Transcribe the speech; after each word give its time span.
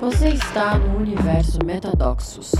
Você 0.00 0.28
está 0.28 0.78
no 0.78 0.98
universo 0.98 1.58
Metadoxos, 1.64 2.52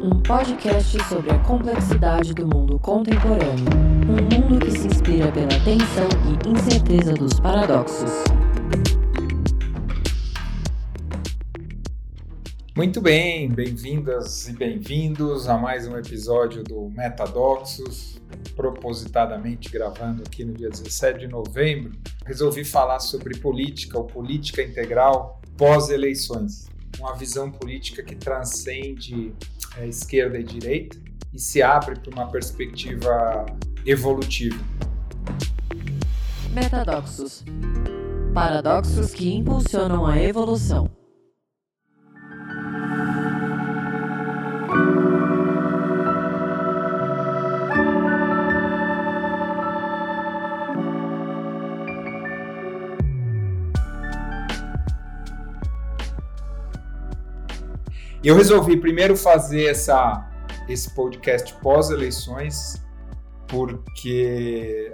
um 0.00 0.22
podcast 0.22 1.02
sobre 1.08 1.32
a 1.32 1.38
complexidade 1.40 2.32
do 2.32 2.46
mundo 2.46 2.78
contemporâneo, 2.78 3.64
um 4.08 4.40
mundo 4.40 4.64
que 4.64 4.70
se 4.70 4.86
inspira 4.86 5.32
pela 5.32 5.48
tensão 5.48 6.08
e 6.30 6.48
incerteza 6.48 7.12
dos 7.14 7.40
paradoxos. 7.40 8.08
Muito 12.76 13.00
bem, 13.00 13.48
bem-vindas 13.48 14.48
e 14.48 14.52
bem-vindos 14.52 15.48
a 15.48 15.58
mais 15.58 15.88
um 15.88 15.96
episódio 15.96 16.62
do 16.62 16.88
Metadoxos, 16.90 18.20
propositadamente 18.54 19.70
gravando 19.70 20.22
aqui 20.22 20.44
no 20.44 20.54
dia 20.54 20.70
17 20.70 21.18
de 21.18 21.26
novembro. 21.26 21.92
Resolvi 22.24 22.64
falar 22.64 23.00
sobre 23.00 23.36
política 23.38 23.98
ou 23.98 24.04
política 24.04 24.62
integral 24.62 25.40
pós-eleições. 25.56 26.68
Uma 26.98 27.14
visão 27.14 27.50
política 27.50 28.02
que 28.02 28.14
transcende 28.14 29.32
é, 29.76 29.86
esquerda 29.86 30.38
e 30.38 30.44
direita 30.44 30.96
e 31.32 31.38
se 31.38 31.60
abre 31.62 31.98
para 31.98 32.10
uma 32.10 32.30
perspectiva 32.30 33.44
evolutiva. 33.84 34.58
Metadoxos 36.52 37.44
paradoxos 38.34 39.14
que 39.14 39.32
impulsionam 39.32 40.04
a 40.04 40.20
evolução. 40.20 40.90
Eu 58.24 58.34
resolvi 58.34 58.78
primeiro 58.78 59.18
fazer 59.18 59.66
essa, 59.66 60.26
esse 60.66 60.94
podcast 60.94 61.52
pós-eleições, 61.60 62.82
porque 63.46 64.90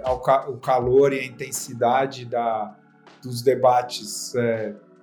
o 0.49 0.57
calor 0.57 1.13
e 1.13 1.19
a 1.19 1.25
intensidade 1.25 2.25
da, 2.25 2.77
dos 3.23 3.41
debates 3.41 4.35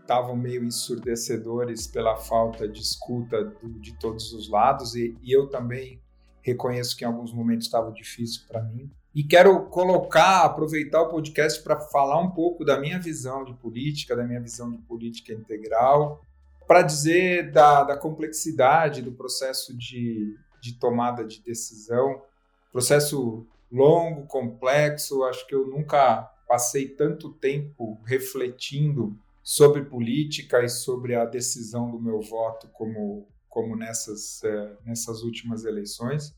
estavam 0.03 0.35
é, 0.35 0.37
meio 0.37 0.63
ensurdecedores 0.63 1.87
pela 1.87 2.17
falta 2.17 2.69
de 2.69 2.83
escuta 2.83 3.45
do, 3.45 3.81
de 3.81 3.99
todos 3.99 4.31
os 4.35 4.51
lados, 4.51 4.95
e, 4.95 5.17
e 5.23 5.35
eu 5.35 5.49
também 5.49 5.99
reconheço 6.43 6.99
que 6.99 7.05
em 7.05 7.09
alguns 7.09 7.33
momentos 7.33 7.65
estava 7.65 7.91
difícil 7.91 8.43
para 8.47 8.63
mim. 8.63 8.91
E 9.15 9.25
quero 9.25 9.65
colocar, 9.71 10.45
aproveitar 10.45 11.01
o 11.01 11.09
podcast 11.09 11.63
para 11.63 11.81
falar 11.81 12.21
um 12.21 12.31
pouco 12.33 12.63
da 12.63 12.79
minha 12.79 13.01
visão 13.01 13.43
de 13.43 13.55
política, 13.55 14.15
da 14.15 14.25
minha 14.25 14.41
visão 14.41 14.71
de 14.71 14.77
política 14.83 15.33
integral, 15.33 16.21
para 16.69 16.83
dizer 16.83 17.51
da, 17.51 17.83
da, 17.83 17.97
complexidade 17.97 19.01
do 19.01 19.11
processo 19.11 19.75
de, 19.75 20.37
de 20.61 20.75
tomada 20.75 21.25
de 21.25 21.41
decisão, 21.41 22.23
processo 22.71 23.47
longo, 23.73 24.27
complexo. 24.27 25.25
Acho 25.25 25.47
que 25.47 25.55
eu 25.55 25.67
nunca 25.67 26.31
passei 26.47 26.87
tanto 26.87 27.33
tempo 27.33 27.99
refletindo 28.05 29.19
sobre 29.43 29.83
política 29.83 30.63
e 30.63 30.69
sobre 30.69 31.15
a 31.15 31.25
decisão 31.25 31.91
do 31.91 31.99
meu 31.99 32.21
voto 32.21 32.69
como, 32.69 33.27
como 33.49 33.75
nessas, 33.75 34.45
é, 34.45 34.77
nessas 34.85 35.23
últimas 35.23 35.65
eleições. 35.65 36.35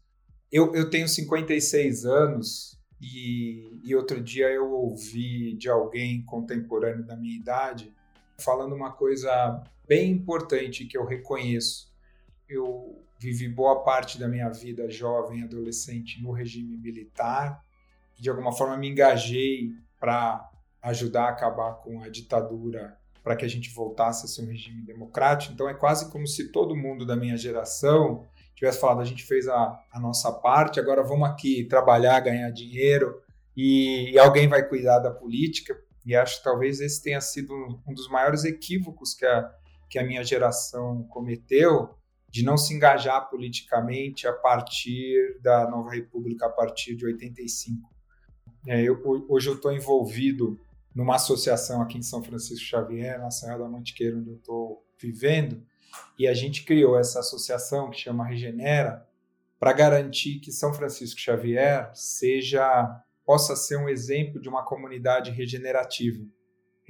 Eu, 0.53 0.73
eu 0.77 0.89
tenho 0.89 1.09
56 1.09 2.07
anos 2.07 2.79
e, 3.01 3.81
e 3.83 3.97
outro 3.97 4.23
dia 4.23 4.49
eu 4.49 4.71
ouvi 4.71 5.55
de 5.55 5.69
alguém 5.69 6.23
contemporâneo 6.23 7.05
da 7.05 7.17
minha 7.17 7.37
idade 7.37 7.93
falando 8.39 8.75
uma 8.75 8.93
coisa 8.93 9.63
bem 9.91 10.13
importante 10.13 10.85
que 10.85 10.97
eu 10.97 11.05
reconheço. 11.05 11.93
Eu 12.49 13.05
vivi 13.19 13.49
boa 13.49 13.83
parte 13.83 14.21
da 14.21 14.29
minha 14.29 14.49
vida 14.49 14.89
jovem, 14.89 15.43
adolescente, 15.43 16.23
no 16.23 16.31
regime 16.31 16.77
militar 16.77 17.61
de 18.21 18.29
alguma 18.29 18.53
forma 18.53 18.77
me 18.77 18.89
engajei 18.89 19.71
para 19.99 20.49
ajudar 20.83 21.25
a 21.25 21.31
acabar 21.31 21.73
com 21.75 22.03
a 22.03 22.09
ditadura, 22.09 22.97
para 23.23 23.35
que 23.35 23.45
a 23.45 23.49
gente 23.49 23.71
voltasse 23.71 24.27
a 24.27 24.29
ser 24.29 24.43
um 24.43 24.47
regime 24.47 24.83
democrático. 24.83 25.55
Então 25.55 25.69
é 25.69 25.75
quase 25.75 26.11
como 26.11 26.27
se 26.27 26.53
todo 26.53 26.77
mundo 26.77 27.07
da 27.07 27.17
minha 27.17 27.37
geração 27.37 28.27
tivesse 28.55 28.79
falado: 28.79 29.01
a 29.01 29.05
gente 29.05 29.25
fez 29.25 29.49
a, 29.49 29.81
a 29.91 29.99
nossa 29.99 30.31
parte, 30.31 30.79
agora 30.79 31.03
vamos 31.03 31.29
aqui 31.29 31.65
trabalhar, 31.65 32.21
ganhar 32.21 32.51
dinheiro 32.51 33.21
e, 33.57 34.13
e 34.13 34.19
alguém 34.19 34.47
vai 34.47 34.69
cuidar 34.69 34.99
da 34.99 35.11
política. 35.11 35.75
E 36.05 36.15
acho 36.15 36.39
que 36.39 36.45
talvez 36.45 36.81
esse 36.81 37.03
tenha 37.03 37.21
sido 37.21 37.55
um 37.87 37.95
dos 37.95 38.09
maiores 38.09 38.45
equívocos 38.45 39.15
que 39.15 39.25
a, 39.25 39.51
que 39.91 39.99
a 39.99 40.05
minha 40.05 40.23
geração 40.23 41.03
cometeu, 41.11 41.97
de 42.29 42.45
não 42.45 42.57
se 42.57 42.73
engajar 42.73 43.29
politicamente 43.29 44.29
a 44.29 44.33
partir 44.33 45.37
da 45.43 45.69
Nova 45.69 45.91
República, 45.91 46.47
a 46.47 46.49
partir 46.49 46.95
de 46.95 47.05
85. 47.05 47.91
É, 48.69 48.81
eu, 48.83 49.03
hoje 49.29 49.49
eu 49.49 49.55
estou 49.55 49.73
envolvido 49.73 50.61
numa 50.95 51.17
associação 51.17 51.83
aqui 51.83 51.99
em 51.99 52.03
São 52.03 52.23
Francisco 52.23 52.65
Xavier, 52.65 53.19
na 53.19 53.33
Serra 53.33 53.59
da 53.59 53.69
Mantiqueira, 53.69 54.17
onde 54.17 54.31
eu 54.31 54.37
estou 54.37 54.87
vivendo, 54.97 55.61
e 56.17 56.29
a 56.29 56.35
gente 56.35 56.65
criou 56.65 56.97
essa 56.97 57.19
associação 57.19 57.91
que 57.91 57.99
chama 57.99 58.25
Regenera 58.25 59.05
para 59.59 59.73
garantir 59.73 60.39
que 60.39 60.53
São 60.53 60.73
Francisco 60.73 61.19
Xavier 61.19 61.91
seja 61.95 63.03
possa 63.25 63.57
ser 63.57 63.77
um 63.77 63.89
exemplo 63.89 64.41
de 64.41 64.49
uma 64.49 64.65
comunidade 64.65 65.31
regenerativa 65.33 66.25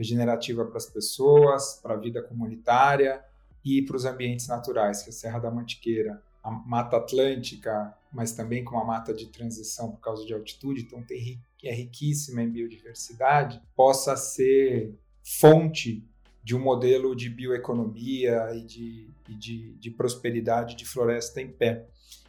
regenerativa 0.01 0.65
para 0.65 0.79
as 0.79 0.87
pessoas, 0.87 1.79
para 1.83 1.93
a 1.93 1.99
vida 1.99 2.23
comunitária 2.23 3.23
e 3.63 3.83
para 3.83 3.97
os 3.97 4.07
ambientes 4.07 4.49
naturais, 4.49 5.03
que 5.03 5.11
é 5.11 5.13
a 5.13 5.15
Serra 5.15 5.39
da 5.39 5.51
Mantiqueira, 5.51 6.23
a 6.43 6.51
Mata 6.51 6.97
Atlântica, 6.97 7.95
mas 8.11 8.33
também 8.33 8.65
com 8.65 8.77
uma 8.77 8.85
mata 8.85 9.13
de 9.13 9.27
transição 9.27 9.91
por 9.91 10.01
causa 10.01 10.25
de 10.25 10.33
altitude, 10.33 10.83
então 10.83 11.03
tem, 11.03 11.39
é 11.63 11.75
riquíssima 11.75 12.43
em 12.43 12.49
biodiversidade, 12.49 13.61
possa 13.77 14.17
ser 14.17 14.99
fonte 15.23 16.03
de 16.43 16.57
um 16.57 16.61
modelo 16.61 17.15
de 17.15 17.29
bioeconomia 17.29 18.55
e 18.55 18.63
de, 18.63 19.11
e 19.29 19.35
de, 19.35 19.75
de 19.75 19.91
prosperidade 19.91 20.75
de 20.75 20.87
floresta 20.87 21.43
em 21.43 21.49
pé. 21.49 21.87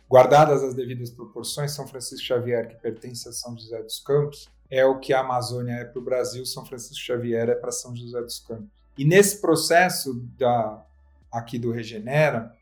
Guardadas 0.09 0.61
as 0.61 0.75
devidas 0.75 1.09
proporções, 1.09 1.71
São 1.71 1.87
Francisco 1.87 2.25
Xavier, 2.25 2.67
que 2.67 2.75
pertence 2.81 3.29
a 3.29 3.31
São 3.31 3.57
José 3.57 3.81
dos 3.81 3.99
Campos, 3.99 4.49
é 4.71 4.85
o 4.85 4.99
que 4.99 5.13
a 5.13 5.19
Amazônia 5.19 5.73
é 5.73 5.83
para 5.83 5.99
o 5.99 6.03
Brasil, 6.03 6.45
São 6.45 6.65
Francisco 6.65 7.03
Xavier 7.03 7.49
é 7.49 7.55
para 7.55 7.73
São 7.73 7.93
José 7.93 8.21
dos 8.21 8.39
Campos. 8.39 8.69
E 8.97 9.03
nesse 9.03 9.41
processo 9.41 10.13
da, 10.37 10.85
aqui 11.29 11.59
do 11.59 11.71
Regenera, 11.71 12.55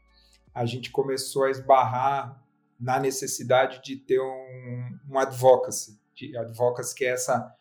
a 0.53 0.65
gente 0.65 0.89
começou 0.89 1.43
a 1.43 1.51
esbarrar 1.51 2.43
na 2.79 2.99
necessidade 2.99 3.81
de 3.83 3.95
ter 3.95 4.19
um, 4.19 4.99
um 5.11 5.19
advocacy, 5.19 5.99
de 6.15 6.35
advocacy 6.35 6.95
que 6.95 7.05
é 7.05 7.09
essa 7.09 7.53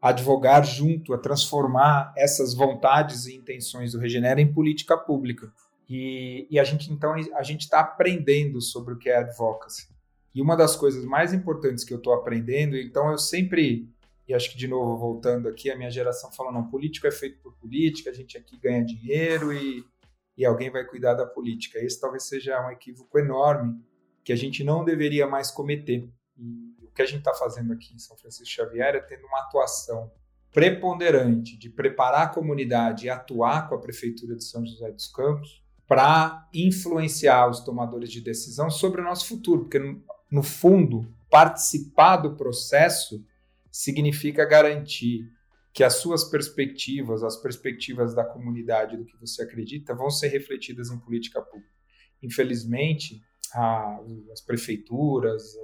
advogar 0.00 0.64
junto, 0.64 1.12
a 1.12 1.18
transformar 1.18 2.12
essas 2.16 2.54
vontades 2.54 3.26
e 3.26 3.34
intenções 3.34 3.92
do 3.92 3.98
Regenera 3.98 4.40
em 4.40 4.52
política 4.52 4.96
pública. 4.96 5.52
E, 5.88 6.46
e 6.48 6.58
a 6.58 6.64
gente 6.64 6.92
então 6.92 7.14
a 7.34 7.42
gente 7.42 7.62
está 7.62 7.80
aprendendo 7.80 8.60
sobre 8.60 8.94
o 8.94 8.98
que 8.98 9.08
é 9.08 9.16
advocacy. 9.16 9.88
E 10.34 10.42
uma 10.42 10.56
das 10.56 10.76
coisas 10.76 11.04
mais 11.04 11.32
importantes 11.32 11.84
que 11.84 11.92
eu 11.92 11.98
estou 11.98 12.12
aprendendo, 12.12 12.76
então 12.76 13.10
eu 13.10 13.18
sempre, 13.18 13.88
e 14.26 14.34
acho 14.34 14.50
que 14.50 14.58
de 14.58 14.68
novo 14.68 14.96
voltando 14.96 15.48
aqui, 15.48 15.70
a 15.70 15.76
minha 15.76 15.90
geração 15.90 16.30
fala, 16.32 16.52
não, 16.52 16.68
político 16.68 17.06
é 17.06 17.10
feito 17.10 17.40
por 17.40 17.54
política, 17.54 18.10
a 18.10 18.12
gente 18.12 18.36
aqui 18.36 18.58
ganha 18.58 18.84
dinheiro 18.84 19.52
e, 19.52 19.84
e 20.36 20.44
alguém 20.44 20.70
vai 20.70 20.84
cuidar 20.84 21.14
da 21.14 21.26
política. 21.26 21.78
Esse 21.78 22.00
talvez 22.00 22.24
seja 22.24 22.64
um 22.66 22.70
equívoco 22.70 23.18
enorme 23.18 23.80
que 24.22 24.32
a 24.32 24.36
gente 24.36 24.62
não 24.62 24.84
deveria 24.84 25.26
mais 25.26 25.50
cometer. 25.50 26.08
E 26.36 26.84
o 26.84 26.90
que 26.92 27.02
a 27.02 27.06
gente 27.06 27.20
está 27.20 27.34
fazendo 27.34 27.72
aqui 27.72 27.94
em 27.94 27.98
São 27.98 28.16
Francisco 28.16 28.54
Xavier 28.54 28.94
é 28.94 29.00
tendo 29.00 29.26
uma 29.26 29.40
atuação 29.40 30.12
preponderante 30.52 31.56
de 31.56 31.70
preparar 31.70 32.22
a 32.22 32.28
comunidade 32.28 33.06
e 33.06 33.10
atuar 33.10 33.68
com 33.68 33.74
a 33.74 33.80
Prefeitura 33.80 34.34
de 34.34 34.44
São 34.44 34.64
José 34.64 34.90
dos 34.90 35.06
Campos 35.06 35.62
para 35.86 36.46
influenciar 36.52 37.48
os 37.48 37.60
tomadores 37.60 38.10
de 38.10 38.20
decisão 38.20 38.70
sobre 38.70 39.00
o 39.00 39.04
nosso 39.04 39.26
futuro, 39.26 39.62
porque 39.62 39.78
no, 40.30 40.42
fundo, 40.42 41.12
participar 41.30 42.18
do 42.18 42.36
processo 42.36 43.24
significa 43.70 44.44
garantir 44.44 45.30
que 45.72 45.84
as 45.84 45.94
suas 45.94 46.24
perspectivas, 46.24 47.22
as 47.22 47.36
perspectivas 47.36 48.14
da 48.14 48.24
comunidade 48.24 48.96
do 48.96 49.04
que 49.04 49.16
você 49.16 49.42
acredita, 49.42 49.94
vão 49.94 50.10
ser 50.10 50.28
refletidas 50.28 50.90
em 50.90 50.98
política 50.98 51.40
pública. 51.40 51.72
Infelizmente, 52.22 53.22
a, 53.54 54.00
as 54.32 54.40
prefeituras, 54.40 55.54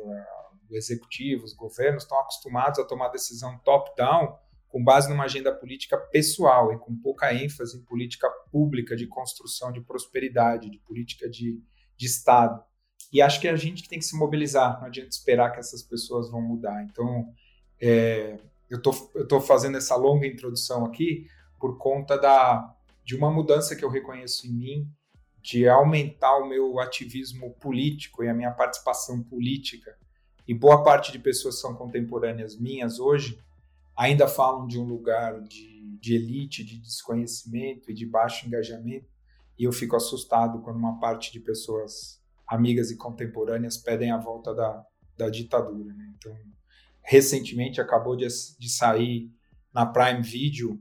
o 0.70 0.76
executivo, 0.76 1.44
os 1.44 1.54
governos 1.54 2.04
estão 2.04 2.18
acostumados 2.20 2.78
a 2.78 2.84
tomar 2.84 3.08
decisão 3.08 3.58
top-down 3.64 4.38
com 4.68 4.82
base 4.82 5.08
numa 5.08 5.24
agenda 5.24 5.54
política 5.54 5.96
pessoal 5.96 6.72
e 6.72 6.78
com 6.78 6.96
pouca 6.96 7.32
ênfase 7.32 7.78
em 7.78 7.84
política 7.84 8.28
pública 8.50 8.96
de 8.96 9.06
construção 9.06 9.70
de 9.70 9.80
prosperidade, 9.80 10.68
de 10.68 10.78
política 10.80 11.28
de, 11.28 11.62
de 11.96 12.06
Estado. 12.06 12.60
E 13.14 13.22
acho 13.22 13.40
que 13.40 13.48
a 13.48 13.56
gente 13.56 13.88
tem 13.88 13.98
que 13.98 14.04
se 14.04 14.16
mobilizar, 14.16 14.80
não 14.80 14.88
adianta 14.88 15.10
esperar 15.10 15.52
que 15.52 15.60
essas 15.60 15.82
pessoas 15.82 16.28
vão 16.30 16.42
mudar. 16.42 16.82
Então, 16.82 17.32
é, 17.80 18.36
eu 18.68 18.82
tô, 18.82 18.90
estou 19.14 19.40
fazendo 19.40 19.78
essa 19.78 19.94
longa 19.94 20.26
introdução 20.26 20.84
aqui 20.84 21.28
por 21.60 21.78
conta 21.78 22.18
da, 22.18 22.74
de 23.04 23.14
uma 23.14 23.30
mudança 23.30 23.76
que 23.76 23.84
eu 23.84 23.88
reconheço 23.88 24.48
em 24.48 24.52
mim, 24.52 24.88
de 25.40 25.68
aumentar 25.68 26.36
o 26.38 26.48
meu 26.48 26.80
ativismo 26.80 27.54
político 27.54 28.24
e 28.24 28.28
a 28.28 28.34
minha 28.34 28.50
participação 28.50 29.22
política. 29.22 29.96
E 30.46 30.52
boa 30.52 30.82
parte 30.82 31.12
de 31.12 31.18
pessoas 31.18 31.60
são 31.60 31.74
contemporâneas 31.74 32.58
minhas 32.58 32.98
hoje 32.98 33.38
ainda 33.96 34.26
falam 34.26 34.66
de 34.66 34.78
um 34.78 34.84
lugar 34.84 35.40
de, 35.42 35.96
de 36.00 36.14
elite, 36.14 36.64
de 36.64 36.78
desconhecimento 36.78 37.90
e 37.90 37.94
de 37.94 38.04
baixo 38.04 38.46
engajamento. 38.46 39.06
E 39.58 39.64
eu 39.64 39.72
fico 39.72 39.94
assustado 39.94 40.60
quando 40.60 40.76
uma 40.76 40.98
parte 40.98 41.32
de 41.32 41.38
pessoas 41.38 42.20
amigas 42.46 42.90
e 42.90 42.96
contemporâneas 42.96 43.76
pedem 43.76 44.10
a 44.10 44.18
volta 44.18 44.54
da, 44.54 44.84
da 45.16 45.28
ditadura. 45.28 45.92
Né? 45.92 46.12
Então, 46.16 46.36
recentemente 47.02 47.80
acabou 47.80 48.16
de, 48.16 48.26
de 48.58 48.68
sair 48.68 49.30
na 49.72 49.86
Prime 49.86 50.22
Video 50.22 50.80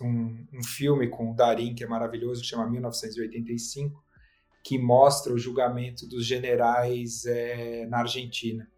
um, 0.00 0.46
um 0.52 0.62
filme 0.62 1.08
com 1.08 1.30
o 1.30 1.34
Darim, 1.34 1.74
que 1.74 1.84
é 1.84 1.86
maravilhoso, 1.86 2.40
que 2.40 2.46
chama 2.46 2.68
1985, 2.68 4.02
que 4.62 4.78
mostra 4.78 5.32
o 5.32 5.38
julgamento 5.38 6.06
dos 6.06 6.24
generais 6.24 7.24
é, 7.26 7.86
na 7.86 7.98
Argentina. 7.98 8.68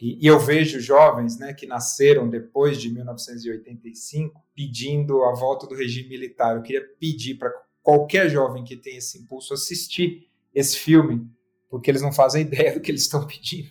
E, 0.00 0.24
e, 0.24 0.26
eu 0.26 0.38
vejo 0.38 0.78
jovens 0.80 1.38
né, 1.38 1.54
que 1.54 1.66
nasceram 1.66 2.28
depois 2.28 2.80
de 2.80 2.92
1985 2.92 4.42
pedindo 4.54 5.22
a 5.24 5.34
volta 5.34 5.66
do 5.66 5.74
regime 5.74 6.08
militar. 6.08 6.56
Eu 6.56 6.62
queria 6.62 6.86
pedir 6.98 7.36
para 7.36 7.50
qualquer 7.82 8.28
jovem 8.28 8.64
que 8.64 8.76
tenha 8.76 8.98
esse 8.98 9.18
impulso 9.18 9.54
assistir 9.54 10.28
esse 10.54 10.78
filme, 10.78 11.30
porque 11.70 11.90
eles 11.90 12.02
não 12.02 12.12
fazem 12.12 12.42
ideia 12.46 12.74
do 12.74 12.80
que 12.80 12.90
eles 12.90 13.02
estão 13.02 13.26
pedindo. 13.26 13.70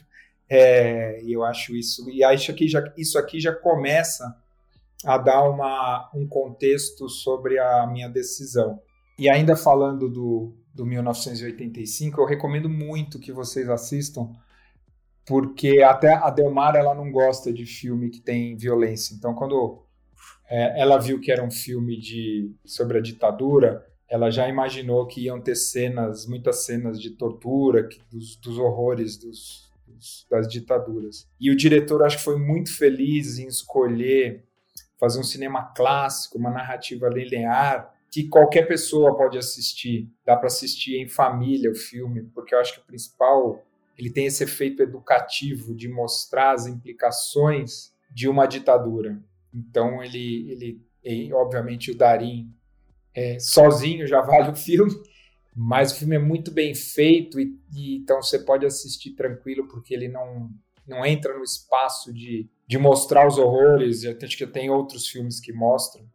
É, 0.50 1.22
eu 1.24 1.44
acho 1.44 1.76
isso. 1.76 2.10
E 2.10 2.24
isso 2.34 2.52
aqui 2.52 2.68
já, 2.68 2.94
isso 2.98 3.18
aqui 3.18 3.40
já 3.40 3.54
começa 3.54 4.36
a 5.04 5.18
dar 5.18 5.44
uma, 5.44 6.10
um 6.14 6.28
contexto 6.28 7.10
sobre 7.10 7.60
a 7.60 7.86
minha 7.88 8.10
decisão. 8.10 8.80
E 9.18 9.30
ainda 9.30 9.56
falando 9.56 10.10
do, 10.10 10.54
do 10.74 10.86
1985, 10.86 12.22
eu 12.22 12.26
recomendo 12.26 12.70
muito 12.70 13.20
que 13.20 13.32
vocês 13.32 13.70
assistam, 13.70 14.32
porque 15.26 15.82
até 15.82 16.14
a 16.14 16.30
Delmar 16.30 16.76
ela 16.76 16.94
não 16.94 17.12
gosta 17.12 17.52
de 17.52 17.66
filme 17.66 18.10
que 18.10 18.20
tem 18.20 18.56
violência. 18.56 19.16
Então, 19.16 19.34
quando 19.34 19.84
é, 20.50 20.82
ela 20.82 20.98
viu 20.98 21.20
que 21.20 21.32
era 21.32 21.44
um 21.44 21.52
filme 21.52 22.00
de, 22.00 22.52
sobre 22.66 22.98
a 22.98 23.02
ditadura, 23.02 23.86
ela 24.10 24.30
já 24.30 24.48
imaginou 24.48 25.08
que 25.08 25.22
iam 25.22 25.42
ter 25.42 25.56
cenas, 25.56 26.26
muitas 26.26 26.66
cenas 26.66 27.02
de 27.02 27.12
tortura, 27.12 27.88
que, 27.88 28.00
dos, 28.12 28.36
dos 28.38 28.58
horrores 28.58 29.18
dos, 29.18 29.70
dos, 29.88 30.28
das 30.30 30.48
ditaduras. 30.48 31.28
E 31.40 31.50
o 31.50 31.56
diretor 31.56 32.04
acho 32.04 32.18
que 32.18 32.24
foi 32.24 32.38
muito 32.38 32.76
feliz 32.76 33.40
em 33.40 33.48
escolher 33.48 34.44
fazer 34.98 35.20
um 35.20 35.24
cinema 35.24 35.64
clássico, 35.76 36.38
uma 36.38 36.50
narrativa 36.50 37.10
linear, 37.10 37.94
que 38.12 38.30
qualquer 38.30 38.68
pessoa 38.68 39.16
pode 39.18 39.38
assistir. 39.38 40.10
Dá 40.26 40.38
para 40.38 40.48
assistir 40.48 40.98
em 40.98 41.08
família 41.08 41.70
o 41.70 41.76
filme, 41.76 42.24
porque 42.34 42.56
eu 42.56 42.60
acho 42.60 42.76
que 42.76 42.80
o 42.80 42.86
principal 42.86 43.64
ele 43.98 44.10
tem 44.10 44.26
esse 44.26 44.44
efeito 44.44 44.84
educativo 44.84 45.74
de 45.74 45.88
mostrar 45.88 46.52
as 46.52 46.68
implicações 46.68 47.94
de 48.12 48.28
uma 48.28 48.46
ditadura. 48.46 49.22
Então 49.54 50.04
ele, 50.04 50.52
ele, 50.52 50.82
ele 51.04 51.34
obviamente 51.34 51.92
o 51.92 51.98
Darim 51.98 52.54
é, 53.16 53.40
sozinho 53.40 54.06
já 54.06 54.22
vale 54.22 54.52
o 54.52 54.56
filme, 54.56 54.92
mas 55.56 55.92
o 55.92 55.96
filme 55.96 56.16
é 56.16 56.20
muito 56.20 56.52
bem 56.52 56.76
feito 56.76 57.40
e, 57.40 57.58
e 57.74 57.98
então 57.98 58.22
você 58.22 58.40
pode 58.40 58.66
assistir 58.66 59.12
tranquilo 59.12 59.68
porque 59.68 59.94
ele 59.94 60.08
não 60.08 60.50
não 60.88 61.04
entra 61.04 61.36
no 61.36 61.44
espaço 61.44 62.14
de 62.14 62.48
de 62.68 62.78
mostrar 62.78 63.28
os 63.28 63.38
horrores, 63.38 64.04
e 64.04 64.10
acho 64.10 64.38
que 64.38 64.48
tem 64.48 64.70
outros 64.70 65.08
filmes 65.08 65.40
que 65.40 65.54
mostram. 65.54 66.06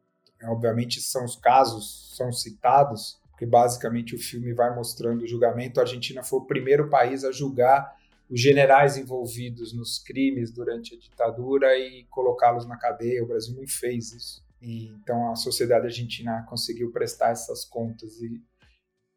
Obviamente 0.44 1.00
são 1.00 1.25
os 1.25 1.37
casos, 1.37 2.14
são 2.17 2.32
citados, 2.32 3.20
porque 3.31 3.47
basicamente 3.47 4.14
o 4.14 4.19
filme 4.19 4.52
vai 4.52 4.75
mostrando 4.75 5.23
o 5.23 5.26
julgamento. 5.26 5.79
A 5.79 5.82
Argentina 5.85 6.23
foi 6.23 6.41
o 6.41 6.47
primeiro 6.47 6.88
país 6.88 7.25
a 7.25 7.31
julgar 7.31 7.94
os 8.29 8.41
generais 8.41 8.97
envolvidos 8.97 9.73
nos 9.73 9.99
crimes 9.99 10.50
durante 10.50 10.94
a 10.94 10.99
ditadura 10.99 11.79
e 11.79 12.05
colocá-los 12.11 12.67
na 12.67 12.76
cadeia. 12.76 13.23
O 13.23 13.26
Brasil 13.26 13.55
não 13.55 13.67
fez 13.67 14.12
isso. 14.12 14.43
E, 14.61 14.89
então 14.89 15.31
a 15.31 15.37
sociedade 15.37 15.87
argentina 15.87 16.45
conseguiu 16.49 16.91
prestar 16.91 17.31
essas 17.31 17.65
contas. 17.65 18.21
E, 18.21 18.43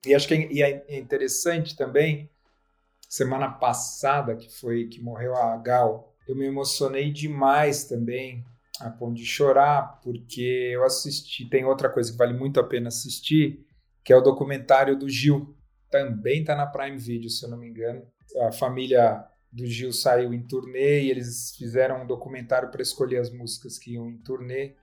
e 0.05 0.15
acho 0.15 0.27
que 0.27 0.33
é, 0.33 0.51
e 0.51 0.61
é 0.63 0.97
interessante 0.97 1.75
também, 1.75 2.29
semana 3.09 3.49
passada, 3.49 4.35
que 4.35 4.49
foi 4.49 4.87
que 4.87 5.01
morreu 5.01 5.35
a 5.35 5.55
Gal, 5.57 6.13
eu 6.27 6.35
me 6.35 6.45
emocionei 6.45 7.11
demais 7.11 7.83
também, 7.85 8.43
a 8.79 8.89
ponto 8.89 9.15
de 9.15 9.25
chorar, 9.25 9.99
porque 10.01 10.71
eu 10.73 10.83
assisti. 10.83 11.47
Tem 11.49 11.65
outra 11.65 11.89
coisa 11.89 12.11
que 12.11 12.17
vale 12.17 12.33
muito 12.33 12.59
a 12.59 12.63
pena 12.63 12.87
assistir, 12.87 13.65
que 14.03 14.11
é 14.11 14.15
o 14.15 14.21
documentário 14.21 14.97
do 14.97 15.09
Gil. 15.09 15.55
Também 15.89 16.41
está 16.41 16.55
na 16.55 16.65
Prime 16.65 16.97
Video, 16.97 17.29
se 17.29 17.45
eu 17.45 17.49
não 17.49 17.57
me 17.57 17.67
engano. 17.67 18.05
A 18.47 18.51
família 18.51 19.23
do 19.51 19.65
Gil 19.67 19.93
saiu 19.93 20.33
em 20.33 20.41
turnê 20.41 21.03
e 21.03 21.11
eles 21.11 21.55
fizeram 21.55 22.03
um 22.03 22.07
documentário 22.07 22.71
para 22.71 22.81
escolher 22.81 23.19
as 23.19 23.31
músicas 23.31 23.77
que 23.77 23.93
iam 23.93 24.09
em 24.09 24.17
turnê. 24.17 24.75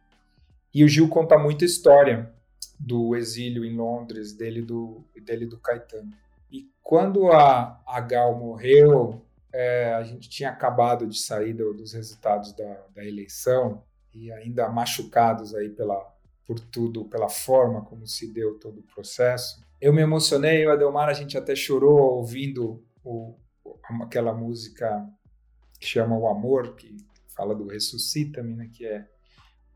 E 0.73 0.85
o 0.85 0.89
Gil 0.89 1.09
conta 1.09 1.39
muita 1.39 1.65
história 1.65 2.33
do 2.79 3.15
exílio 3.15 3.65
em 3.65 3.77
Londres, 3.77 4.33
dele 4.33 4.63
do 4.63 5.05
dele 5.23 5.47
do 5.47 5.59
Caetano. 5.59 6.11
E 6.51 6.71
quando 6.83 7.31
a, 7.31 7.81
a 7.87 8.01
Gal 8.01 8.39
morreu, 8.39 9.23
é, 9.53 9.93
a 9.95 10.03
gente 10.03 10.29
tinha 10.29 10.51
acabado 10.51 11.07
de 11.07 11.19
sair 11.19 11.53
do, 11.53 11.75
dos 11.75 11.93
resultados 11.93 12.53
da, 12.53 12.85
da, 12.95 13.05
eleição 13.05 13.83
e 14.15 14.33
ainda 14.33 14.69
machucados 14.69 15.55
aí 15.55 15.69
pela, 15.69 15.99
por 16.47 16.59
tudo, 16.59 17.05
pela 17.05 17.29
forma 17.29 17.85
como 17.85 18.07
se 18.07 18.33
deu 18.33 18.59
todo 18.59 18.81
o 18.81 18.95
processo. 18.95 19.63
Eu 19.81 19.93
me 19.93 20.03
emocionei, 20.03 20.67
o 20.67 20.73
Adelmar, 20.73 21.09
a 21.09 21.13
gente 21.13 21.37
até 21.37 21.55
chorou 21.55 21.99
ouvindo 22.17 22.85
o, 23.05 23.37
aquela 24.03 24.33
música 24.33 25.09
que 25.79 25.87
chama 25.87 26.17
O 26.17 26.29
Amor, 26.29 26.75
que 26.77 26.97
fala 27.35 27.55
do 27.55 27.67
Ressuscita-me, 27.67 28.55
né, 28.55 28.71
que 28.73 28.87
é 28.87 29.07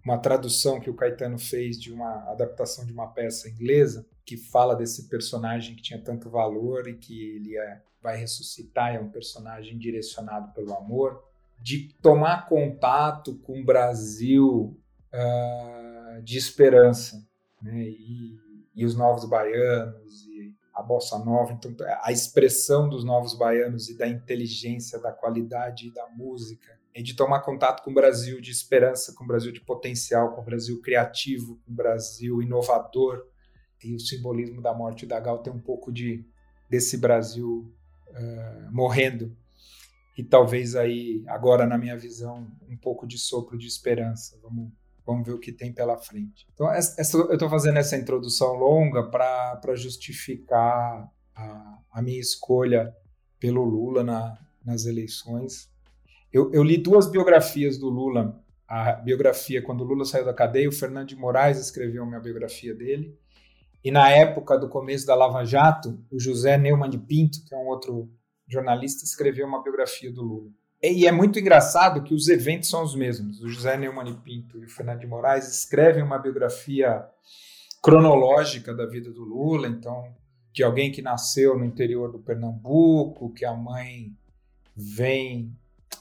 uma 0.04 0.18
tradução 0.18 0.78
que 0.78 0.90
o 0.90 0.94
Caetano 0.94 1.38
fez 1.38 1.80
de 1.80 1.92
uma 1.92 2.30
adaptação 2.30 2.84
de 2.84 2.92
uma 2.92 3.06
peça 3.08 3.48
inglesa 3.48 4.06
que 4.24 4.36
fala 4.36 4.76
desse 4.76 5.08
personagem 5.08 5.74
que 5.74 5.82
tinha 5.82 6.02
tanto 6.02 6.28
valor 6.28 6.86
e 6.88 6.94
que 6.94 7.36
ele 7.36 7.56
é 7.56 7.80
vai 8.04 8.18
ressuscitar, 8.18 8.94
é 8.94 9.00
um 9.00 9.08
personagem 9.08 9.78
direcionado 9.78 10.52
pelo 10.52 10.74
amor, 10.74 11.24
de 11.58 11.88
tomar 12.02 12.46
contato 12.46 13.38
com 13.38 13.62
o 13.62 13.64
Brasil 13.64 14.78
uh, 15.10 16.22
de 16.22 16.36
esperança, 16.36 17.26
né? 17.62 17.80
E, 17.80 18.38
e, 18.74 18.84
os 18.84 18.94
novos 18.94 19.24
baianos 19.24 20.26
e 20.26 20.54
a 20.74 20.82
bossa 20.82 21.18
nova, 21.18 21.52
então 21.52 21.74
a 22.02 22.12
expressão 22.12 22.90
dos 22.90 23.04
novos 23.04 23.38
baianos 23.38 23.88
e 23.88 23.96
da 23.96 24.06
inteligência, 24.06 24.98
da 24.98 25.12
qualidade 25.12 25.90
da 25.94 26.06
música, 26.10 26.78
e 26.94 27.02
de 27.02 27.14
tomar 27.14 27.40
contato 27.40 27.82
com 27.82 27.90
o 27.90 27.94
Brasil 27.94 28.40
de 28.40 28.50
esperança, 28.50 29.12
com 29.14 29.24
o 29.24 29.26
Brasil 29.26 29.50
de 29.50 29.60
potencial, 29.60 30.32
com 30.34 30.40
o 30.40 30.44
Brasil 30.44 30.80
criativo, 30.80 31.60
com 31.64 31.72
o 31.72 31.74
Brasil 31.74 32.40
inovador. 32.40 33.26
E 33.82 33.94
o 33.94 34.00
simbolismo 34.00 34.62
da 34.62 34.72
morte 34.72 35.04
da 35.04 35.18
Gal 35.18 35.42
tem 35.42 35.52
um 35.52 35.60
pouco 35.60 35.92
de 35.92 36.24
desse 36.70 36.96
Brasil 36.96 37.70
uh, 38.08 38.72
morrendo. 38.72 39.36
E 40.16 40.22
talvez 40.22 40.76
aí, 40.76 41.24
agora 41.26 41.66
na 41.66 41.76
minha 41.76 41.96
visão, 41.96 42.48
um 42.68 42.76
pouco 42.76 43.06
de 43.06 43.18
sopro 43.18 43.58
de 43.58 43.66
esperança. 43.66 44.38
Vamos, 44.40 44.72
vamos 45.04 45.26
ver 45.26 45.32
o 45.32 45.40
que 45.40 45.52
tem 45.52 45.72
pela 45.72 45.98
frente. 45.98 46.46
Então, 46.54 46.70
essa, 46.72 47.16
eu 47.16 47.34
estou 47.34 47.50
fazendo 47.50 47.78
essa 47.78 47.96
introdução 47.96 48.54
longa 48.54 49.10
para 49.10 49.74
justificar 49.74 51.10
a, 51.34 51.78
a, 51.90 52.00
minha 52.00 52.20
escolha 52.20 52.94
pelo 53.40 53.64
Lula 53.64 54.04
na, 54.04 54.38
nas 54.64 54.86
eleições. 54.86 55.68
Eu, 56.34 56.52
eu, 56.52 56.64
li 56.64 56.76
duas 56.76 57.08
biografias 57.08 57.78
do 57.78 57.88
Lula. 57.88 58.42
A 58.66 58.94
biografia, 58.94 59.62
quando 59.62 59.82
o 59.82 59.84
Lula 59.84 60.04
saiu 60.04 60.24
da 60.24 60.34
cadeia, 60.34 60.68
o 60.68 60.72
Fernando 60.72 61.06
de 61.06 61.14
Moraes 61.14 61.60
escreveu 61.60 62.02
uma 62.02 62.18
biografia 62.18 62.74
dele. 62.74 63.16
E 63.84 63.90
na 63.92 64.10
época 64.10 64.58
do 64.58 64.68
começo 64.68 65.06
da 65.06 65.14
Lava 65.14 65.44
Jato, 65.44 65.96
o 66.10 66.18
José 66.18 66.58
Neumann 66.58 66.90
de 66.90 66.98
Pinto, 66.98 67.44
que 67.44 67.54
é 67.54 67.56
um 67.56 67.68
outro 67.68 68.10
jornalista, 68.48 69.04
escreveu 69.04 69.46
uma 69.46 69.62
biografia 69.62 70.10
do 70.10 70.22
Lula. 70.22 70.50
E 70.82 71.06
é 71.06 71.12
muito 71.12 71.38
engraçado 71.38 72.02
que 72.02 72.12
os 72.12 72.26
eventos 72.28 72.68
são 72.68 72.82
os 72.82 72.96
mesmos. 72.96 73.40
O 73.40 73.48
José 73.48 73.76
Neumann 73.76 74.06
de 74.06 74.14
Pinto 74.14 74.58
e 74.58 74.64
o 74.64 74.68
Fernando 74.68 74.98
de 74.98 75.06
Moraes 75.06 75.46
escrevem 75.46 76.02
uma 76.02 76.18
biografia 76.18 77.06
cronológica 77.80 78.74
da 78.74 78.86
vida 78.86 79.12
do 79.12 79.22
Lula, 79.22 79.68
então 79.68 80.12
de 80.52 80.64
alguém 80.64 80.90
que 80.90 81.00
nasceu 81.00 81.56
no 81.56 81.64
interior 81.64 82.10
do 82.10 82.18
Pernambuco, 82.18 83.32
que 83.32 83.44
a 83.44 83.54
mãe 83.54 84.12
vem 84.74 85.56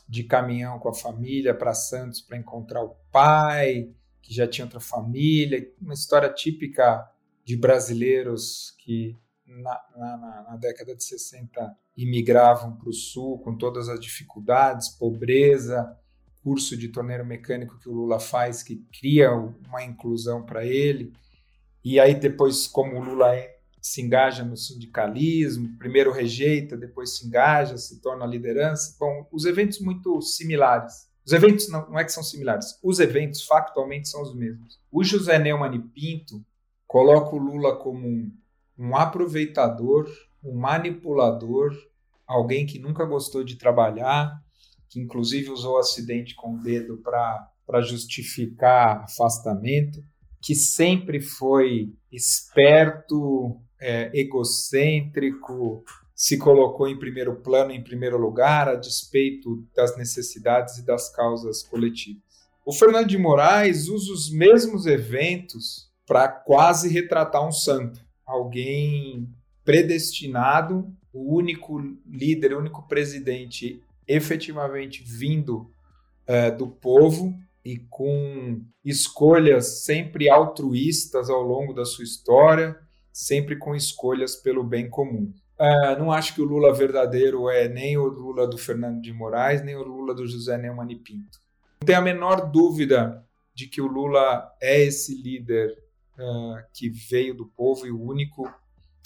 de 0.08 0.24
caminhão 0.24 0.80
com 0.80 0.90
a 0.90 0.94
família 0.94 1.54
para 1.54 1.74
Santos 1.74 2.22
para 2.22 2.38
encontrar 2.38 2.84
o 2.84 2.96
pai, 3.12 3.90
que 4.22 4.34
já 4.34 4.48
tinha 4.48 4.66
outra 4.66 4.80
família, 4.80 5.72
uma 5.82 5.94
história 5.94 6.30
típica 6.30 7.10
de 7.44 7.58
brasileiros 7.58 8.76
que 8.80 9.18
na, 9.46 9.80
na, 9.96 10.46
na 10.50 10.58
década 10.58 10.96
de 10.96 11.04
60 11.04 11.76
imigravam 11.96 12.76
para 12.76 12.90
o 12.90 12.94
sul 12.94 13.40
com 13.40 13.56
todas 13.58 13.90
as 13.90 14.00
dificuldades, 14.00 14.90
pobreza, 14.90 15.98
curso 16.42 16.76
de 16.76 16.90
torneiro 16.90 17.26
mecânico 17.26 17.80
que 17.80 17.90
o 17.90 17.94
Lula 17.94 18.20
faz 18.20 18.64
que 18.64 18.86
cria 18.98 19.32
uma 19.32 19.84
inclusão 19.84 20.46
para 20.46 20.66
ele. 20.66 21.14
E 21.84 22.00
aí 22.00 22.16
depois, 22.16 22.68
como 22.68 22.98
o 22.98 23.04
Lula 23.04 23.36
é, 23.36 23.60
se 23.84 24.02
engaja 24.02 24.46
no 24.46 24.56
sindicalismo, 24.56 25.78
primeiro 25.78 26.10
rejeita, 26.10 26.78
depois 26.78 27.18
se 27.18 27.28
engaja, 27.28 27.78
se 27.78 28.00
torna 28.00 28.26
liderança. 28.26 28.96
Bom, 28.98 29.28
os 29.30 29.44
eventos 29.44 29.80
muito 29.80 30.22
similares. 30.22 31.10
Os 31.26 31.34
eventos 31.34 31.68
não, 31.68 31.90
não 31.90 32.00
é 32.00 32.06
que 32.06 32.12
são 32.12 32.24
similares, 32.24 32.80
os 32.82 33.00
eventos 33.00 33.44
factualmente 33.44 34.08
são 34.08 34.22
os 34.22 34.34
mesmos. 34.34 34.80
O 34.90 35.04
José 35.04 35.38
Neumann 35.38 35.76
e 35.76 35.80
Pinto 35.80 36.46
coloca 36.88 37.36
o 37.36 37.40
Lula 37.40 37.76
como 37.76 38.08
um, 38.08 38.32
um 38.78 38.96
aproveitador, 38.96 40.10
um 40.42 40.56
manipulador, 40.56 41.72
alguém 42.26 42.66
que 42.66 42.80
nunca 42.80 43.04
gostou 43.04 43.44
de 43.44 43.58
trabalhar, 43.58 44.34
que 44.90 45.00
inclusive 45.00 45.50
usou 45.50 45.78
acidente 45.78 46.36
com 46.36 46.56
o 46.56 46.60
dedo 46.62 46.98
para 46.98 47.82
justificar 47.82 49.04
afastamento, 49.04 50.02
que 50.42 50.56
sempre 50.56 51.22
foi 51.22 51.94
esperto, 52.12 53.62
é, 53.84 54.10
egocêntrico, 54.14 55.84
se 56.16 56.38
colocou 56.38 56.88
em 56.88 56.98
primeiro 56.98 57.36
plano, 57.36 57.72
em 57.72 57.84
primeiro 57.84 58.18
lugar, 58.18 58.70
a 58.70 58.76
despeito 58.76 59.68
das 59.76 59.98
necessidades 59.98 60.78
e 60.78 60.86
das 60.86 61.14
causas 61.14 61.62
coletivas. 61.62 62.24
O 62.66 62.72
Fernando 62.72 63.08
de 63.08 63.18
Moraes 63.18 63.90
usa 63.90 64.14
os 64.14 64.32
mesmos 64.32 64.86
eventos 64.86 65.92
para 66.08 66.30
quase 66.30 66.88
retratar 66.88 67.46
um 67.46 67.52
santo, 67.52 68.00
alguém 68.26 69.28
predestinado, 69.66 70.90
o 71.12 71.36
único 71.36 71.80
líder, 72.08 72.54
o 72.54 72.60
único 72.60 72.88
presidente 72.88 73.84
efetivamente 74.08 75.04
vindo 75.06 75.70
é, 76.26 76.50
do 76.52 76.68
povo 76.68 77.38
e 77.66 77.80
com 77.90 78.62
escolhas 78.84 79.84
sempre 79.84 80.30
altruístas 80.30 81.30
ao 81.30 81.42
longo 81.42 81.74
da 81.74 81.86
sua 81.86 82.04
história, 82.04 82.78
sempre 83.14 83.56
com 83.56 83.76
escolhas 83.76 84.36
pelo 84.36 84.64
bem 84.64 84.90
comum. 84.90 85.32
Uh, 85.60 86.00
não 86.00 86.12
acho 86.12 86.34
que 86.34 86.42
o 86.42 86.46
Lula 86.46 86.74
verdadeiro 86.74 87.48
é 87.48 87.70
nem 87.70 87.96
o 87.96 88.06
Lula 88.06 88.48
do 88.48 88.58
Fernando 88.58 89.00
de 89.00 89.14
Moraes, 89.14 89.64
nem 89.64 89.76
o 89.76 89.84
Lula 89.84 90.16
do 90.16 90.28
José 90.28 90.58
Neumann 90.58 90.92
e 90.92 90.96
Pinto. 90.96 91.40
Não 91.80 91.86
tenho 91.86 92.00
a 92.00 92.02
menor 92.02 92.52
dúvida 92.52 93.24
de 93.54 93.68
que 93.68 93.80
o 93.80 93.88
Lula 93.88 94.52
é 94.60 94.82
esse 94.82 95.16
líder 95.22 95.78
uh, 96.18 96.56
que 96.74 96.90
veio 96.90 97.36
do 97.36 97.46
povo 97.46 97.86
e 97.86 97.92
o 97.92 98.02
único 98.02 98.52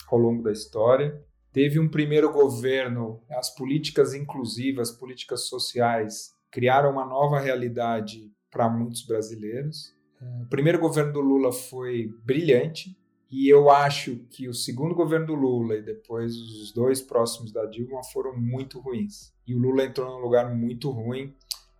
ao 0.09 0.17
longo 0.17 0.41
da 0.41 0.53
história. 0.53 1.21
Teve 1.51 1.79
um 1.79 1.89
primeiro 1.89 2.31
governo, 2.31 3.21
as 3.31 3.53
políticas 3.53 4.13
inclusivas, 4.13 4.89
políticas 4.89 5.47
sociais, 5.47 6.31
criaram 6.49 6.91
uma 6.91 7.05
nova 7.05 7.39
realidade 7.39 8.31
para 8.49 8.69
muitos 8.69 9.05
brasileiros. 9.05 9.93
Uh, 10.21 10.43
o 10.43 10.47
primeiro 10.47 10.79
governo 10.79 11.11
do 11.11 11.19
Lula 11.19 11.51
foi 11.51 12.09
brilhante, 12.23 12.97
e 13.29 13.49
eu 13.49 13.69
acho 13.69 14.17
que 14.29 14.47
o 14.47 14.53
segundo 14.53 14.95
governo 14.95 15.27
do 15.27 15.35
Lula 15.35 15.75
e 15.75 15.81
depois 15.81 16.35
os 16.35 16.71
dois 16.71 17.01
próximos 17.01 17.51
da 17.51 17.65
Dilma 17.65 18.01
foram 18.03 18.37
muito 18.37 18.79
ruins. 18.79 19.33
E 19.45 19.53
o 19.53 19.59
Lula 19.59 19.83
entrou 19.83 20.09
num 20.09 20.23
lugar 20.23 20.53
muito 20.55 20.89
ruim, 20.89 21.35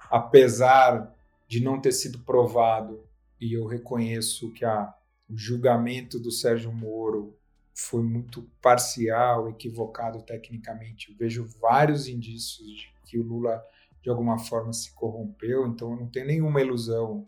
apesar 0.10 1.14
de 1.48 1.64
não 1.64 1.80
ter 1.80 1.94
sido 1.94 2.20
provado. 2.20 3.02
E 3.40 3.54
eu 3.54 3.66
reconheço 3.66 4.52
que 4.52 4.66
a, 4.66 4.94
o 5.30 5.38
julgamento 5.38 6.20
do 6.20 6.32
Sérgio 6.32 6.72
Moro 6.72 7.34
foi 7.74 8.04
muito 8.04 8.50
parcial, 8.62 9.50
equivocado 9.50 10.22
tecnicamente. 10.24 11.12
Eu 11.12 11.18
vejo 11.18 11.48
vários 11.62 12.08
indícios 12.08 12.68
de 12.68 12.92
que 13.06 13.18
o 13.18 13.24
Lula 13.24 13.64
de 14.02 14.10
alguma 14.10 14.38
forma 14.38 14.74
se 14.74 14.92
corrompeu, 14.94 15.68
então 15.68 15.92
eu 15.92 15.98
não 15.98 16.08
tenho 16.08 16.28
nenhuma 16.28 16.62
ilusão 16.62 17.26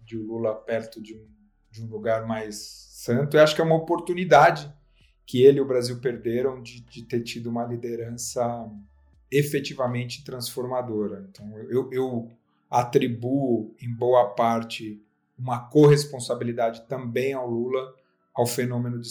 de 0.00 0.16
o 0.16 0.22
Lula 0.22 0.54
perto 0.54 1.00
de 1.00 1.14
um, 1.14 1.26
de 1.70 1.82
um 1.82 1.88
lugar 1.88 2.26
mais 2.26 2.58
santo. 3.06 3.36
Eu 3.36 3.42
acho 3.42 3.54
que 3.54 3.60
é 3.60 3.64
uma 3.64 3.76
oportunidade 3.76 4.72
que 5.24 5.42
ele 5.42 5.58
e 5.58 5.60
o 5.60 5.66
Brasil 5.66 5.98
perderam 6.00 6.60
de, 6.60 6.80
de 6.82 7.02
ter 7.02 7.20
tido 7.22 7.48
uma 7.48 7.64
liderança 7.64 8.68
efetivamente 9.30 10.24
transformadora. 10.24 11.26
Então, 11.30 11.58
eu, 11.68 11.90
eu 11.92 12.30
atribuo, 12.70 13.74
em 13.80 13.92
boa 13.92 14.30
parte, 14.30 15.02
uma 15.38 15.68
corresponsabilidade 15.68 16.86
também 16.88 17.32
ao 17.32 17.48
Lula, 17.48 17.94
ao 18.34 18.46
fenômeno 18.46 19.00
de 19.00 19.08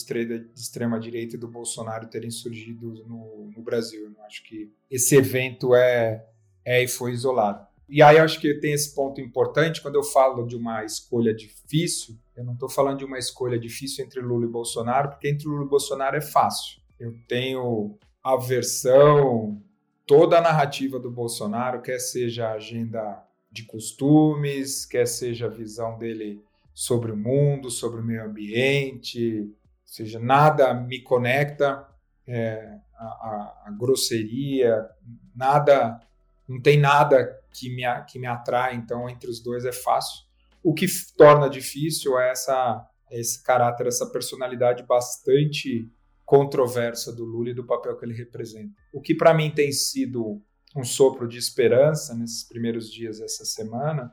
extrema-direita 0.56 1.36
e 1.36 1.40
do 1.40 1.48
Bolsonaro 1.48 2.08
terem 2.08 2.30
surgido 2.30 3.04
no, 3.08 3.52
no 3.56 3.62
Brasil. 3.62 4.06
Eu 4.06 4.24
acho 4.26 4.44
que 4.44 4.72
esse 4.90 5.16
evento 5.16 5.76
é, 5.76 6.26
é 6.64 6.84
e 6.84 6.88
foi 6.88 7.12
isolado. 7.12 7.66
E 7.90 8.02
aí 8.02 8.18
eu 8.18 8.24
acho 8.24 8.40
que 8.40 8.54
tem 8.56 8.74
esse 8.74 8.94
ponto 8.96 9.20
importante, 9.20 9.82
quando 9.82 9.96
eu 9.96 10.04
falo 10.04 10.46
de 10.46 10.56
uma 10.56 10.84
escolha 10.84 11.34
difícil, 11.34 12.18
eu 12.36 12.44
não 12.44 12.54
estou 12.54 12.70
falando 12.70 13.00
de 13.00 13.06
uma 13.06 13.18
escolha 13.18 13.58
difícil 13.58 14.04
entre 14.04 14.20
Lula 14.20 14.46
e 14.46 14.50
Bolsonaro, 14.50 15.10
porque 15.10 15.30
entre 15.30 15.48
Lula 15.48 15.66
e 15.66 15.70
Bolsonaro 15.70 16.18
é 16.18 16.22
fácil. 16.22 16.82
Eu 17.00 17.16
tenho 17.28 17.98
a 18.24 18.36
versão, 18.36 19.62
toda 20.06 20.38
a 20.38 20.42
narrativa 20.42 21.00
do 21.00 21.10
Bolsonaro, 21.10 21.82
quer 21.82 22.00
seja 22.00 22.50
a 22.50 22.54
agenda 22.54 23.24
de 23.52 23.64
costumes, 23.64 24.86
quer 24.86 25.08
seja 25.08 25.46
a 25.46 25.50
visão 25.50 25.98
dele 25.98 26.44
sobre 26.74 27.12
o 27.12 27.18
mundo, 27.18 27.72
sobre 27.72 28.02
o 28.02 28.04
meio 28.04 28.26
ambiente, 28.26 29.42
ou 29.42 29.56
seja, 29.86 30.20
nada 30.20 30.74
me 30.74 31.00
conecta, 31.00 31.88
é, 32.28 32.80
a, 32.98 33.06
a, 33.06 33.64
a 33.68 33.72
grosseria, 33.72 34.86
nada, 35.34 36.02
não 36.48 36.62
tem 36.62 36.78
nada 36.78 37.40
que 37.54 37.74
me, 37.74 37.84
que 38.08 38.20
me 38.20 38.28
atrai, 38.28 38.76
então 38.76 39.10
entre 39.10 39.30
os 39.30 39.40
dois 39.40 39.64
é 39.64 39.72
fácil. 39.72 40.25
O 40.66 40.74
que 40.74 40.88
torna 41.16 41.48
difícil 41.48 42.18
é 42.18 42.32
essa, 42.32 42.84
esse 43.12 43.44
caráter, 43.44 43.86
essa 43.86 44.08
personalidade 44.08 44.82
bastante 44.82 45.88
controversa 46.26 47.16
do 47.16 47.24
Lula 47.24 47.52
e 47.52 47.54
do 47.54 47.68
papel 47.68 47.96
que 47.96 48.04
ele 48.04 48.16
representa. 48.16 48.74
O 48.92 49.00
que 49.00 49.14
para 49.14 49.32
mim 49.32 49.52
tem 49.52 49.72
sido 49.72 50.42
um 50.76 50.84
sopro 50.84 51.28
de 51.28 51.38
esperança 51.38 52.16
nesses 52.16 52.44
primeiros 52.44 52.92
dias 52.92 53.20
dessa 53.20 53.46
semana 53.46 54.12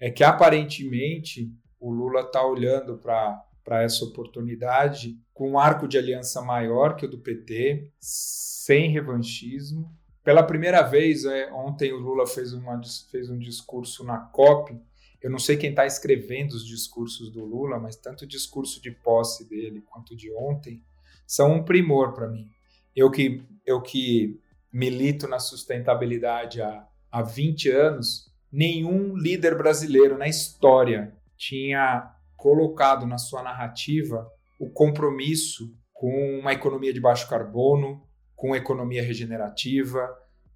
é 0.00 0.10
que 0.10 0.24
aparentemente 0.24 1.54
o 1.78 1.92
Lula 1.92 2.22
está 2.22 2.44
olhando 2.44 2.98
para 2.98 3.82
essa 3.84 4.04
oportunidade 4.04 5.16
com 5.32 5.52
um 5.52 5.58
arco 5.58 5.86
de 5.86 5.98
aliança 5.98 6.42
maior 6.42 6.96
que 6.96 7.06
o 7.06 7.08
do 7.08 7.20
PT, 7.20 7.92
sem 8.00 8.90
revanchismo, 8.90 9.88
pela 10.24 10.42
primeira 10.42 10.82
vez, 10.82 11.24
é, 11.24 11.52
ontem 11.52 11.92
o 11.92 11.98
Lula 11.98 12.26
fez, 12.26 12.52
uma, 12.52 12.80
fez 13.10 13.28
um 13.28 13.38
discurso 13.38 14.04
na 14.04 14.18
COP. 14.18 14.80
Eu 15.22 15.30
não 15.30 15.38
sei 15.38 15.56
quem 15.56 15.70
está 15.70 15.86
escrevendo 15.86 16.52
os 16.52 16.66
discursos 16.66 17.30
do 17.30 17.44
Lula, 17.44 17.78
mas 17.78 17.94
tanto 17.96 18.24
o 18.24 18.26
discurso 18.28 18.82
de 18.82 18.90
posse 18.90 19.48
dele 19.48 19.82
quanto 19.82 20.16
de 20.16 20.32
ontem 20.34 20.82
são 21.26 21.52
um 21.52 21.64
primor 21.64 22.12
para 22.12 22.28
mim. 22.28 22.50
Eu 22.94 23.10
que, 23.10 23.42
eu 23.64 23.80
que 23.80 24.40
milito 24.72 25.28
na 25.28 25.38
sustentabilidade 25.38 26.60
há, 26.60 26.86
há 27.10 27.22
20 27.22 27.70
anos, 27.70 28.32
nenhum 28.50 29.16
líder 29.16 29.56
brasileiro 29.56 30.18
na 30.18 30.26
história 30.26 31.14
tinha 31.36 32.14
colocado 32.36 33.06
na 33.06 33.18
sua 33.18 33.42
narrativa 33.42 34.28
o 34.58 34.68
compromisso 34.68 35.72
com 35.92 36.40
uma 36.40 36.52
economia 36.52 36.92
de 36.92 37.00
baixo 37.00 37.28
carbono, 37.28 38.02
com 38.34 38.56
economia 38.56 39.02
regenerativa, 39.02 40.08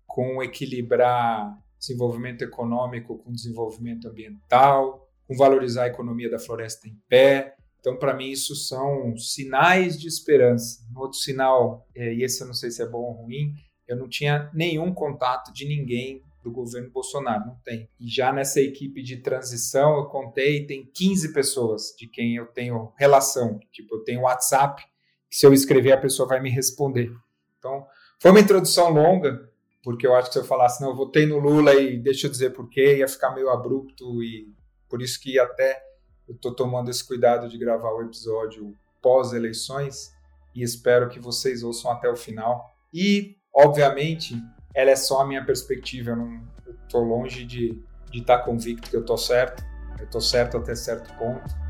com 0.06 0.42
equilibrar 0.42 1.56
desenvolvimento 1.86 2.42
econômico 2.42 3.18
com 3.18 3.32
desenvolvimento 3.32 4.08
ambiental, 4.08 5.08
com 5.26 5.36
valorizar 5.36 5.84
a 5.84 5.88
economia 5.88 6.30
da 6.30 6.38
floresta 6.38 6.88
em 6.88 6.96
pé. 7.08 7.56
Então, 7.80 7.96
para 7.96 8.14
mim, 8.14 8.30
isso 8.30 8.54
são 8.56 9.16
sinais 9.16 9.98
de 9.98 10.08
esperança. 10.08 10.80
Outro 10.94 11.18
sinal, 11.18 11.86
é, 11.94 12.14
e 12.14 12.22
esse 12.22 12.42
eu 12.42 12.46
não 12.46 12.54
sei 12.54 12.70
se 12.70 12.82
é 12.82 12.86
bom 12.86 12.98
ou 12.98 13.12
ruim, 13.12 13.54
eu 13.86 13.96
não 13.96 14.08
tinha 14.08 14.50
nenhum 14.52 14.92
contato 14.92 15.52
de 15.52 15.66
ninguém 15.66 16.22
do 16.42 16.50
governo 16.50 16.90
Bolsonaro, 16.90 17.46
não 17.46 17.56
tem. 17.64 17.88
E 17.98 18.08
já 18.08 18.32
nessa 18.32 18.60
equipe 18.60 19.02
de 19.02 19.16
transição, 19.16 19.96
eu 19.96 20.06
contei, 20.06 20.64
tem 20.64 20.88
15 20.94 21.32
pessoas 21.32 21.94
de 21.98 22.06
quem 22.06 22.36
eu 22.36 22.46
tenho 22.46 22.92
relação. 22.96 23.58
Tipo, 23.72 23.96
eu 23.96 24.04
tenho 24.04 24.22
WhatsApp, 24.22 24.82
que 25.28 25.36
se 25.36 25.44
eu 25.44 25.52
escrever, 25.52 25.92
a 25.92 26.00
pessoa 26.00 26.28
vai 26.28 26.40
me 26.40 26.50
responder. 26.50 27.12
Então, 27.58 27.84
foi 28.20 28.30
uma 28.30 28.40
introdução 28.40 28.90
longa, 28.90 29.50
porque 29.86 30.04
eu 30.04 30.16
acho 30.16 30.26
que 30.26 30.32
se 30.32 30.40
eu 30.40 30.44
falasse, 30.44 30.82
não, 30.82 30.88
eu 30.88 30.96
votei 30.96 31.26
no 31.26 31.38
Lula 31.38 31.72
e 31.76 31.96
deixa 31.96 32.26
eu 32.26 32.30
dizer 32.32 32.50
por 32.50 32.68
quê, 32.68 32.96
ia 32.96 33.06
ficar 33.06 33.30
meio 33.30 33.48
abrupto 33.48 34.20
e 34.20 34.52
por 34.88 35.00
isso 35.00 35.20
que 35.20 35.38
até 35.38 35.80
eu 36.28 36.34
estou 36.34 36.52
tomando 36.52 36.90
esse 36.90 37.06
cuidado 37.06 37.48
de 37.48 37.56
gravar 37.56 37.92
o 37.92 38.02
episódio 38.02 38.76
pós-eleições 39.00 40.12
e 40.52 40.64
espero 40.64 41.08
que 41.08 41.20
vocês 41.20 41.62
ouçam 41.62 41.88
até 41.92 42.10
o 42.10 42.16
final. 42.16 42.74
E, 42.92 43.36
obviamente, 43.54 44.34
ela 44.74 44.90
é 44.90 44.96
só 44.96 45.20
a 45.20 45.24
minha 45.24 45.46
perspectiva, 45.46 46.10
eu 46.10 46.16
não 46.16 46.42
estou 46.82 47.04
longe 47.04 47.44
de 47.44 47.80
estar 48.12 48.38
tá 48.38 48.44
convicto 48.44 48.90
que 48.90 48.96
eu 48.96 49.02
estou 49.02 49.16
certo, 49.16 49.62
eu 50.00 50.06
estou 50.06 50.20
certo 50.20 50.56
até 50.56 50.74
certo 50.74 51.16
ponto 51.16 51.65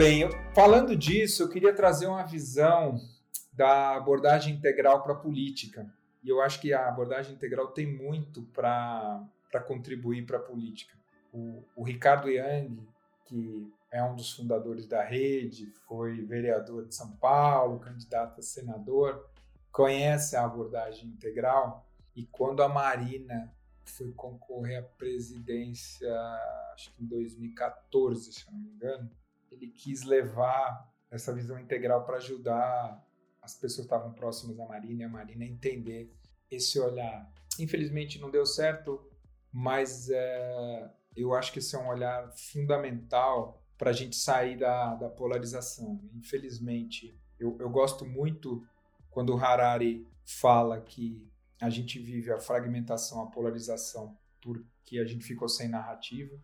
bem, 0.00 0.30
falando 0.54 0.96
disso, 0.96 1.42
eu 1.42 1.48
queria 1.50 1.74
trazer 1.74 2.06
uma 2.06 2.22
visão 2.22 2.98
da 3.52 3.96
abordagem 3.96 4.54
integral 4.54 5.02
para 5.02 5.12
a 5.12 5.16
política. 5.16 5.86
E 6.24 6.30
eu 6.30 6.40
acho 6.40 6.58
que 6.58 6.72
a 6.72 6.88
abordagem 6.88 7.34
integral 7.34 7.68
tem 7.68 7.86
muito 7.86 8.42
para 8.44 9.28
contribuir 9.66 10.24
para 10.24 10.38
a 10.38 10.42
política. 10.42 10.96
O, 11.30 11.62
o 11.76 11.82
Ricardo 11.82 12.30
Young, 12.30 12.78
que 13.26 13.70
é 13.92 14.02
um 14.02 14.16
dos 14.16 14.32
fundadores 14.32 14.86
da 14.86 15.04
rede, 15.04 15.70
foi 15.86 16.22
vereador 16.22 16.86
de 16.86 16.94
São 16.94 17.12
Paulo, 17.16 17.78
candidato 17.78 18.40
a 18.40 18.42
senador, 18.42 19.28
conhece 19.70 20.34
a 20.34 20.46
abordagem 20.46 21.10
integral. 21.10 21.86
E 22.16 22.24
quando 22.24 22.62
a 22.62 22.70
Marina 22.70 23.52
foi 23.84 24.10
concorrer 24.12 24.78
à 24.78 24.82
presidência, 24.82 26.10
acho 26.72 26.90
que 26.94 27.04
em 27.04 27.06
2014, 27.06 28.32
se 28.32 28.46
eu 28.46 28.52
não 28.54 28.60
me 28.60 28.70
engano, 28.70 29.19
ele 29.50 29.68
quis 29.68 30.02
levar 30.02 30.88
essa 31.10 31.34
visão 31.34 31.58
integral 31.58 32.04
para 32.04 32.16
ajudar 32.16 33.04
as 33.42 33.54
pessoas 33.54 33.86
que 33.86 33.94
estavam 33.94 34.12
próximas 34.12 34.56
da 34.56 34.66
Marina 34.66 35.02
e 35.02 35.04
a 35.04 35.08
Marina 35.08 35.44
a 35.44 35.48
entender 35.48 36.12
esse 36.50 36.78
olhar. 36.78 37.32
Infelizmente 37.58 38.20
não 38.20 38.30
deu 38.30 38.46
certo, 38.46 39.02
mas 39.52 40.08
é, 40.10 40.90
eu 41.16 41.34
acho 41.34 41.52
que 41.52 41.58
esse 41.58 41.74
é 41.74 41.78
um 41.78 41.88
olhar 41.88 42.30
fundamental 42.32 43.62
para 43.76 43.90
a 43.90 43.94
gente 43.94 44.14
sair 44.16 44.58
da, 44.58 44.94
da 44.94 45.08
polarização. 45.08 46.00
Infelizmente, 46.14 47.18
eu, 47.38 47.56
eu 47.58 47.70
gosto 47.70 48.04
muito 48.04 48.62
quando 49.10 49.34
o 49.34 49.38
Harari 49.38 50.06
fala 50.24 50.80
que 50.80 51.26
a 51.60 51.68
gente 51.68 51.98
vive 51.98 52.32
a 52.32 52.38
fragmentação, 52.38 53.22
a 53.22 53.30
polarização, 53.30 54.16
porque 54.40 54.98
a 54.98 55.04
gente 55.04 55.24
ficou 55.24 55.48
sem 55.48 55.68
narrativa 55.68 56.38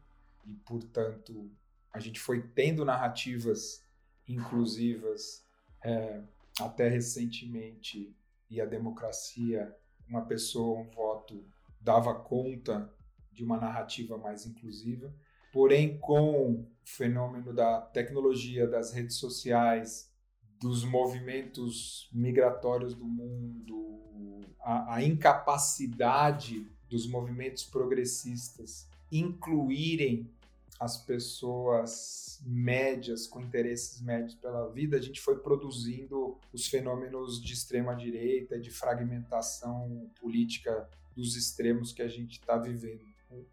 e, 0.44 0.54
portanto, 0.54 1.50
a 1.96 2.00
gente 2.00 2.20
foi 2.20 2.42
tendo 2.42 2.84
narrativas 2.84 3.82
inclusivas 4.28 5.42
é, 5.82 6.20
até 6.60 6.88
recentemente 6.88 8.14
e 8.50 8.60
a 8.60 8.66
democracia, 8.66 9.74
uma 10.06 10.26
pessoa, 10.26 10.80
um 10.80 10.90
voto, 10.90 11.42
dava 11.80 12.14
conta 12.14 12.92
de 13.32 13.42
uma 13.42 13.56
narrativa 13.56 14.18
mais 14.18 14.44
inclusiva. 14.44 15.12
Porém, 15.52 15.98
com 15.98 16.52
o 16.52 16.70
fenômeno 16.84 17.54
da 17.54 17.80
tecnologia, 17.80 18.68
das 18.68 18.92
redes 18.92 19.16
sociais, 19.16 20.12
dos 20.60 20.84
movimentos 20.84 22.10
migratórios 22.12 22.94
do 22.94 23.06
mundo, 23.06 24.42
a, 24.60 24.96
a 24.96 25.02
incapacidade 25.02 26.70
dos 26.90 27.08
movimentos 27.08 27.64
progressistas 27.64 28.86
incluírem 29.10 30.30
as 30.78 30.96
pessoas 30.98 32.40
médias, 32.44 33.26
com 33.26 33.40
interesses 33.40 34.00
médios 34.00 34.34
pela 34.34 34.68
vida, 34.70 34.96
a 34.96 35.00
gente 35.00 35.20
foi 35.20 35.38
produzindo 35.38 36.38
os 36.52 36.66
fenômenos 36.66 37.42
de 37.42 37.54
extrema-direita, 37.54 38.58
de 38.58 38.70
fragmentação 38.70 40.10
política 40.20 40.88
dos 41.14 41.34
extremos 41.34 41.92
que 41.92 42.02
a 42.02 42.08
gente 42.08 42.38
está 42.38 42.58
vivendo. 42.58 43.04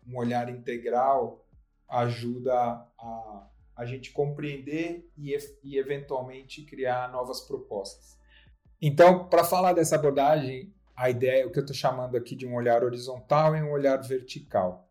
Um 0.05 0.17
olhar 0.17 0.49
integral 0.49 1.45
ajuda 1.87 2.53
a 2.53 3.49
a 3.75 3.85
gente 3.85 4.11
compreender 4.11 5.09
e, 5.17 5.35
e 5.63 5.77
eventualmente 5.77 6.63
criar 6.63 7.11
novas 7.11 7.41
propostas. 7.41 8.17
Então, 8.81 9.27
para 9.27 9.43
falar 9.43 9.73
dessa 9.73 9.95
abordagem, 9.95 10.73
a 10.95 11.09
ideia, 11.09 11.47
o 11.47 11.51
que 11.51 11.59
eu 11.59 11.63
estou 11.63 11.75
chamando 11.75 12.15
aqui 12.15 12.35
de 12.35 12.45
um 12.45 12.53
olhar 12.53 12.83
horizontal 12.83 13.55
e 13.55 13.61
um 13.61 13.71
olhar 13.71 13.97
vertical. 13.97 14.87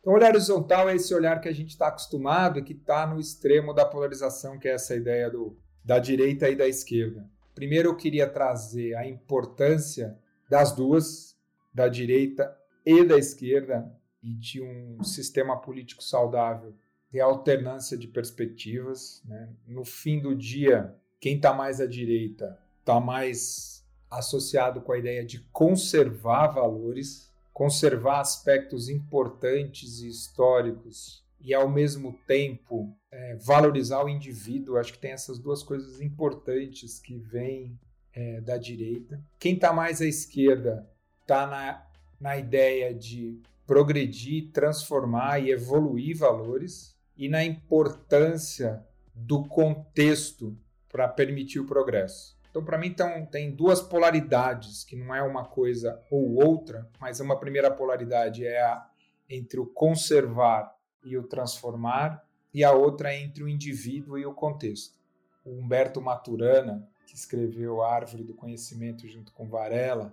Então, 0.00 0.12
o 0.12 0.16
olhar 0.16 0.30
horizontal 0.30 0.88
é 0.88 0.96
esse 0.96 1.14
olhar 1.14 1.40
que 1.40 1.48
a 1.48 1.52
gente 1.52 1.70
está 1.70 1.88
acostumado 1.88 2.58
e 2.58 2.62
que 2.62 2.72
está 2.72 3.06
no 3.06 3.20
extremo 3.20 3.72
da 3.72 3.84
polarização, 3.84 4.58
que 4.58 4.68
é 4.68 4.72
essa 4.72 4.94
ideia 4.94 5.30
do, 5.30 5.56
da 5.84 5.98
direita 5.98 6.48
e 6.48 6.56
da 6.56 6.66
esquerda. 6.66 7.28
Primeiro, 7.54 7.88
eu 7.88 7.96
queria 7.96 8.28
trazer 8.28 8.94
a 8.94 9.06
importância 9.06 10.16
das 10.48 10.72
duas, 10.72 11.36
da 11.74 11.88
direita 11.88 12.56
e 12.86 13.04
da 13.04 13.18
esquerda, 13.18 13.92
e 14.22 14.34
de 14.34 14.62
um 14.62 15.02
sistema 15.02 15.56
político 15.60 16.02
saudável 16.02 16.74
ter 17.10 17.20
alternância 17.20 17.96
de 17.96 18.06
perspectivas. 18.06 19.22
Né? 19.24 19.48
No 19.66 19.84
fim 19.84 20.20
do 20.20 20.34
dia, 20.34 20.94
quem 21.20 21.36
está 21.36 21.52
mais 21.52 21.80
à 21.80 21.86
direita 21.86 22.58
está 22.80 23.00
mais 23.00 23.86
associado 24.10 24.80
com 24.80 24.92
a 24.92 24.98
ideia 24.98 25.24
de 25.24 25.40
conservar 25.52 26.48
valores, 26.48 27.27
conservar 27.58 28.20
aspectos 28.20 28.88
importantes 28.88 29.98
e 29.98 30.06
históricos 30.06 31.24
e, 31.40 31.52
ao 31.52 31.68
mesmo 31.68 32.16
tempo, 32.24 32.96
é, 33.10 33.34
valorizar 33.34 34.04
o 34.04 34.08
indivíduo. 34.08 34.76
Acho 34.76 34.92
que 34.92 34.98
tem 35.00 35.10
essas 35.10 35.40
duas 35.40 35.64
coisas 35.64 36.00
importantes 36.00 37.00
que 37.00 37.18
vêm 37.18 37.76
é, 38.14 38.40
da 38.42 38.56
direita. 38.56 39.20
Quem 39.40 39.54
está 39.54 39.72
mais 39.72 40.00
à 40.00 40.06
esquerda 40.06 40.88
está 41.20 41.48
na, 41.48 41.84
na 42.20 42.36
ideia 42.36 42.94
de 42.94 43.42
progredir, 43.66 44.52
transformar 44.52 45.40
e 45.40 45.50
evoluir 45.50 46.16
valores 46.16 46.96
e 47.16 47.28
na 47.28 47.44
importância 47.44 48.86
do 49.12 49.42
contexto 49.48 50.56
para 50.88 51.08
permitir 51.08 51.58
o 51.58 51.66
progresso. 51.66 52.37
Então, 52.58 52.64
para 52.64 52.78
mim, 52.78 52.88
então, 52.88 53.24
tem 53.26 53.52
duas 53.52 53.80
polaridades, 53.80 54.82
que 54.82 54.96
não 54.96 55.14
é 55.14 55.22
uma 55.22 55.44
coisa 55.44 56.02
ou 56.10 56.44
outra, 56.44 56.90
mas 56.98 57.20
uma 57.20 57.38
primeira 57.38 57.70
polaridade 57.70 58.44
é 58.44 58.60
a 58.60 58.84
entre 59.30 59.60
o 59.60 59.66
conservar 59.66 60.74
e 61.04 61.16
o 61.16 61.22
transformar, 61.22 62.26
e 62.52 62.64
a 62.64 62.72
outra 62.72 63.14
é 63.14 63.22
entre 63.22 63.44
o 63.44 63.48
indivíduo 63.48 64.18
e 64.18 64.26
o 64.26 64.34
contexto. 64.34 64.98
O 65.44 65.50
Humberto 65.50 66.00
Maturana, 66.00 66.84
que 67.06 67.14
escreveu 67.14 67.80
A 67.80 67.94
Árvore 67.94 68.24
do 68.24 68.34
Conhecimento 68.34 69.06
junto 69.06 69.32
com 69.32 69.48
Varela, 69.48 70.12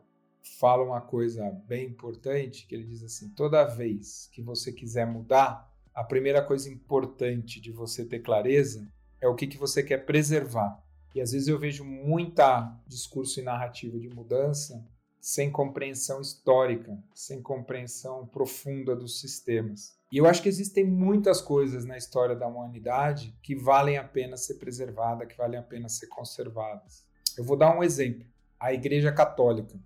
fala 0.60 0.84
uma 0.84 1.02
coisa 1.02 1.50
bem 1.66 1.88
importante, 1.88 2.68
que 2.68 2.76
ele 2.76 2.84
diz 2.84 3.04
assim: 3.04 3.30
toda 3.30 3.66
vez 3.66 4.30
que 4.32 4.44
você 4.44 4.72
quiser 4.72 5.08
mudar, 5.08 5.68
a 5.96 6.04
primeira 6.04 6.44
coisa 6.44 6.70
importante 6.70 7.60
de 7.60 7.72
você 7.72 8.06
ter 8.06 8.20
clareza 8.20 8.88
é 9.20 9.28
o 9.28 9.34
que, 9.34 9.48
que 9.48 9.58
você 9.58 9.82
quer 9.82 10.06
preservar. 10.06 10.85
E 11.16 11.22
às 11.22 11.32
vezes 11.32 11.48
eu 11.48 11.58
vejo 11.58 11.86
muita 11.86 12.78
discurso 12.86 13.40
e 13.40 13.44
narrativa 13.44 13.98
de 13.98 14.10
mudança 14.10 14.86
sem 15.22 15.50
compreensão 15.50 16.22
histórica, 16.22 17.02
sem 17.14 17.42
compreensão 17.42 18.28
profunda 18.28 18.96
dos 18.96 19.20
sistemas. 19.22 19.98
E 20.12 20.18
eu 20.18 20.28
acho 20.28 20.44
que 20.44 20.50
existem 20.50 20.86
muitas 20.86 21.42
coisas 21.42 21.86
na 21.86 21.98
história 21.98 22.36
da 22.36 22.46
humanidade 22.46 23.36
que 23.42 23.56
valem 23.56 23.98
a 23.98 24.04
pena 24.04 24.38
ser 24.38 24.56
preservadas, 24.56 25.28
que 25.28 25.38
valem 25.38 25.58
a 25.58 25.64
pena 25.64 25.90
ser 25.90 26.08
conservadas. 26.08 27.04
Eu 27.38 27.44
vou 27.44 27.58
dar 27.58 27.76
um 27.76 27.82
exemplo. 27.82 28.28
A 28.60 28.74
Igreja 28.74 29.12
Católica. 29.12 29.80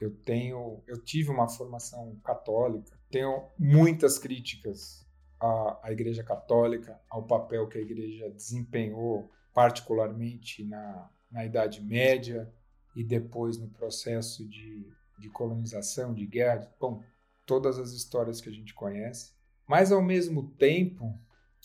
Eu 0.00 0.10
tenho, 0.10 0.82
eu 0.86 1.02
tive 1.02 1.30
uma 1.30 1.48
formação 1.48 2.16
católica, 2.22 2.98
tenho 3.10 3.44
muitas 3.58 4.18
críticas 4.18 5.06
a, 5.40 5.80
a 5.84 5.92
Igreja 5.92 6.22
Católica, 6.22 7.00
ao 7.10 7.22
papel 7.22 7.66
que 7.68 7.78
a 7.78 7.80
Igreja 7.80 8.30
desempenhou, 8.30 9.30
particularmente 9.56 10.62
na, 10.62 11.10
na 11.30 11.46
Idade 11.46 11.82
Média 11.82 12.52
e 12.94 13.02
depois 13.02 13.56
no 13.56 13.70
processo 13.70 14.46
de, 14.46 14.86
de 15.18 15.30
colonização, 15.30 16.12
de 16.12 16.26
guerra, 16.26 16.70
bom, 16.78 17.02
todas 17.46 17.78
as 17.78 17.92
histórias 17.92 18.38
que 18.38 18.50
a 18.50 18.52
gente 18.52 18.74
conhece. 18.74 19.32
Mas, 19.66 19.90
ao 19.90 20.02
mesmo 20.02 20.50
tempo, 20.58 21.18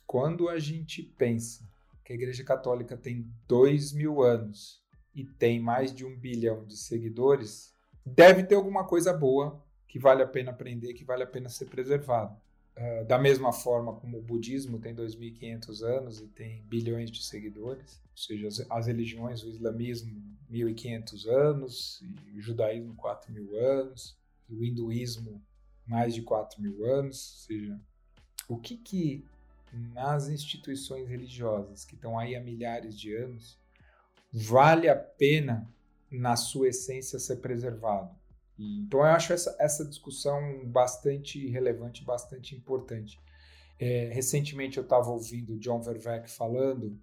quando 0.08 0.48
a 0.48 0.58
gente 0.58 1.04
pensa 1.04 1.70
que 2.06 2.14
a 2.14 2.16
Igreja 2.16 2.46
Católica 2.46 2.96
tem 2.96 3.30
dois 3.46 3.92
mil 3.92 4.22
anos 4.22 4.82
e 5.14 5.26
tem 5.26 5.60
mais 5.60 5.94
de 5.94 6.06
um 6.06 6.18
bilhão 6.18 6.66
de 6.66 6.78
seguidores, 6.78 7.76
deve 8.06 8.44
ter 8.44 8.56
alguma 8.56 8.86
coisa 8.86 9.12
boa 9.12 9.62
que 9.86 10.00
vale 10.00 10.24
a 10.24 10.28
pena 10.28 10.52
aprender, 10.52 10.94
que 10.94 11.04
vale 11.04 11.24
a 11.24 11.28
pena 11.28 11.50
ser 11.50 11.66
preservado. 11.66 12.40
Uh, 12.78 13.06
da 13.06 13.20
mesma 13.20 13.52
forma 13.52 13.94
como 13.94 14.18
o 14.18 14.22
budismo 14.22 14.80
tem 14.80 14.96
2.500 14.96 15.82
anos 15.84 16.22
e 16.22 16.28
tem 16.28 16.64
bilhões 16.64 17.12
de 17.12 17.24
seguidores, 17.24 18.02
ou 18.12 18.18
seja, 18.18 18.48
as, 18.48 18.66
as 18.70 18.88
religiões, 18.88 19.44
o 19.44 19.50
islamismo 19.50 20.24
1.500 20.50 21.28
anos, 21.28 22.04
o 22.34 22.40
judaísmo 22.40 22.96
4.000 22.96 23.56
anos, 23.56 24.18
e 24.50 24.56
o 24.56 24.64
hinduísmo 24.64 25.42
mais 25.86 26.14
de 26.14 26.22
4.000 26.22 26.84
anos, 26.84 27.34
ou 27.34 27.58
seja, 27.58 27.82
o 28.48 28.58
que 28.58 28.78
que 28.78 29.26
nas 29.74 30.28
instituições 30.28 31.08
religiosas 31.08 31.86
que 31.86 31.96
estão 31.96 32.20
aí 32.20 32.36
há 32.36 32.42
milhares 32.42 33.00
de 33.00 33.16
anos 33.16 33.58
vale 34.32 34.90
a 34.90 34.96
pena 34.96 35.70
na 36.10 36.36
sua 36.36 36.68
essência 36.68 37.18
ser 37.18 37.38
preservado? 37.38 38.14
Então 38.62 39.00
eu 39.00 39.06
acho 39.06 39.34
essa, 39.34 39.56
essa 39.60 39.86
discussão 39.86 40.66
bastante 40.66 41.48
relevante, 41.48 42.04
bastante 42.04 42.56
importante. 42.56 43.20
É, 43.80 44.10
recentemente 44.14 44.78
eu 44.78 44.84
estava 44.84 45.10
ouvindo 45.10 45.58
John 45.58 45.82
Verweck 45.82 46.30
falando 46.30 47.00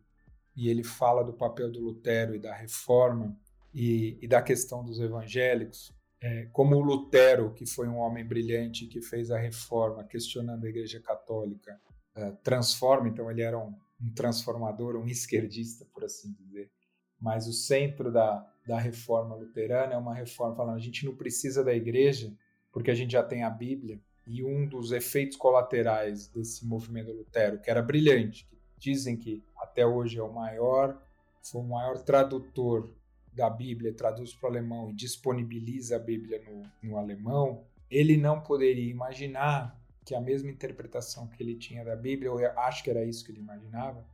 e 0.55 0.69
ele 0.69 0.85
fala 0.85 1.25
do 1.25 1.33
papel 1.33 1.71
do 1.71 1.81
Lutero 1.81 2.35
e 2.35 2.39
da 2.39 2.55
reforma 2.55 3.37
e, 3.75 4.19
e 4.23 4.29
da 4.29 4.41
questão 4.43 4.85
dos 4.85 5.01
evangélicos. 5.01 5.93
É, 6.21 6.47
como 6.53 6.77
o 6.77 6.81
Lutero, 6.81 7.53
que 7.53 7.65
foi 7.65 7.89
um 7.89 7.97
homem 7.99 8.25
brilhante 8.25 8.87
que 8.87 9.01
fez 9.01 9.31
a 9.31 9.39
reforma, 9.39 10.05
questionando 10.05 10.65
a 10.65 10.69
Igreja 10.69 11.01
Católica, 11.01 11.81
é, 12.15 12.31
transforma. 12.43 13.09
Então 13.09 13.31
ele 13.31 13.43
era 13.43 13.59
um, 13.59 13.75
um 14.01 14.13
transformador, 14.13 14.97
um 14.97 15.07
esquerdista, 15.07 15.85
por 15.93 16.05
assim 16.05 16.33
dizer. 16.33 16.71
Mas 17.21 17.47
o 17.47 17.53
centro 17.53 18.13
da, 18.13 18.47
da 18.67 18.79
reforma 18.79 19.35
luterana 19.35 19.95
é 19.95 19.97
uma 19.97 20.15
reforma 20.15 20.55
falando: 20.55 20.77
a 20.77 20.81
gente 20.81 21.05
não 21.05 21.15
precisa 21.15 21.65
da 21.65 21.75
igreja 21.75 22.33
porque 22.73 22.91
a 22.91 22.95
gente 22.95 23.13
já 23.13 23.23
tem 23.23 23.43
a 23.43 23.51
Bíblia. 23.51 24.01
E 24.27 24.45
um 24.45 24.67
dos 24.67 24.93
efeitos 24.93 25.37
colaterais 25.37 26.29
desse 26.29 26.67
movimento 26.67 27.11
Lutero, 27.11 27.59
que 27.59 27.71
era 27.71 27.83
brilhante, 27.83 28.47
que 28.47 28.59
dizem 28.79 29.17
que 29.17 29.43
até 29.57 29.87
hoje 29.87 30.19
é 30.19 30.23
o 30.23 30.33
maior, 30.33 31.01
foi 31.43 31.63
o 31.63 31.65
maior 31.65 31.99
tradutor 31.99 32.91
da 33.33 33.49
Bíblia, 33.49 33.95
traduz 33.95 34.35
para 34.35 34.49
o 34.49 34.51
alemão 34.51 34.91
e 34.91 34.93
disponibiliza 34.93 35.97
a 35.97 35.99
Bíblia 35.99 36.43
no, 36.47 36.91
no 36.91 36.99
alemão, 36.99 37.65
ele 37.91 38.17
não 38.17 38.41
poderia 38.41 38.91
imaginar 38.91 39.81
que 40.05 40.15
a 40.15 40.21
mesma 40.21 40.51
interpretação 40.51 41.27
que 41.29 41.43
ele 41.43 41.55
tinha 41.55 41.85
da 41.85 41.95
Bíblia, 41.95 42.29
eu 42.31 42.59
acho 42.61 42.83
que 42.83 42.91
era 42.91 43.05
isso 43.05 43.25
que 43.25 43.31
ele 43.31 43.41
imaginava, 43.41 44.05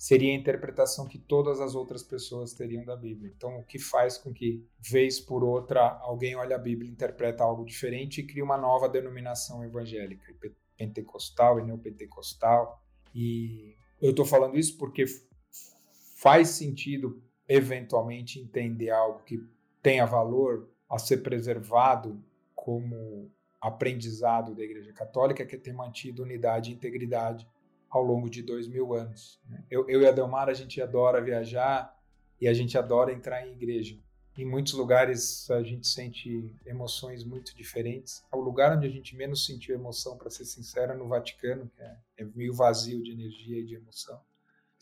seria 0.00 0.32
a 0.32 0.34
interpretação 0.34 1.06
que 1.06 1.18
todas 1.18 1.60
as 1.60 1.74
outras 1.74 2.02
pessoas 2.02 2.54
teriam 2.54 2.82
da 2.86 2.96
Bíblia. 2.96 3.30
Então, 3.36 3.58
o 3.58 3.62
que 3.62 3.78
faz 3.78 4.16
com 4.16 4.32
que, 4.32 4.66
vez 4.78 5.20
por 5.20 5.44
outra, 5.44 5.98
alguém 6.00 6.34
olha 6.34 6.56
a 6.56 6.58
Bíblia 6.58 6.90
interpreta 6.90 7.44
algo 7.44 7.66
diferente 7.66 8.22
e 8.22 8.26
cria 8.26 8.42
uma 8.42 8.56
nova 8.56 8.88
denominação 8.88 9.62
evangélica, 9.62 10.34
pentecostal 10.74 11.60
e 11.60 11.64
neopentecostal. 11.64 12.82
E 13.14 13.76
eu 14.00 14.12
estou 14.12 14.24
falando 14.24 14.58
isso 14.58 14.78
porque 14.78 15.04
faz 16.16 16.48
sentido 16.48 17.22
eventualmente 17.46 18.40
entender 18.40 18.88
algo 18.88 19.22
que 19.22 19.38
tenha 19.82 20.06
valor 20.06 20.66
a 20.88 20.98
ser 20.98 21.18
preservado 21.18 22.24
como 22.54 23.30
aprendizado 23.60 24.54
da 24.54 24.62
Igreja 24.62 24.94
Católica, 24.94 25.44
que 25.44 25.56
é 25.56 25.58
ter 25.58 25.74
mantido 25.74 26.22
unidade 26.22 26.70
e 26.70 26.74
integridade 26.74 27.46
ao 27.90 28.02
longo 28.02 28.30
de 28.30 28.42
dois 28.42 28.68
mil 28.68 28.94
anos. 28.94 29.40
Né? 29.48 29.62
Eu, 29.70 29.88
eu 29.88 30.00
e 30.00 30.06
a 30.06 30.12
Delmar, 30.12 30.48
a 30.48 30.54
gente 30.54 30.80
adora 30.80 31.20
viajar 31.20 31.94
e 32.40 32.46
a 32.48 32.54
gente 32.54 32.78
adora 32.78 33.12
entrar 33.12 33.46
em 33.46 33.52
igreja. 33.52 33.98
Em 34.38 34.44
muitos 34.44 34.72
lugares 34.72 35.50
a 35.50 35.62
gente 35.62 35.86
sente 35.86 36.54
emoções 36.64 37.24
muito 37.24 37.54
diferentes. 37.54 38.22
O 38.32 38.40
lugar 38.40 38.76
onde 38.76 38.86
a 38.86 38.90
gente 38.90 39.14
menos 39.16 39.44
sentiu 39.44 39.74
emoção, 39.74 40.16
para 40.16 40.30
ser 40.30 40.44
sincero, 40.44 40.92
é 40.92 40.96
no 40.96 41.08
Vaticano, 41.08 41.68
que 41.76 41.82
é, 41.82 41.96
é 42.18 42.24
meio 42.24 42.54
vazio 42.54 43.02
de 43.02 43.10
energia 43.10 43.58
e 43.58 43.66
de 43.66 43.74
emoção. 43.74 44.18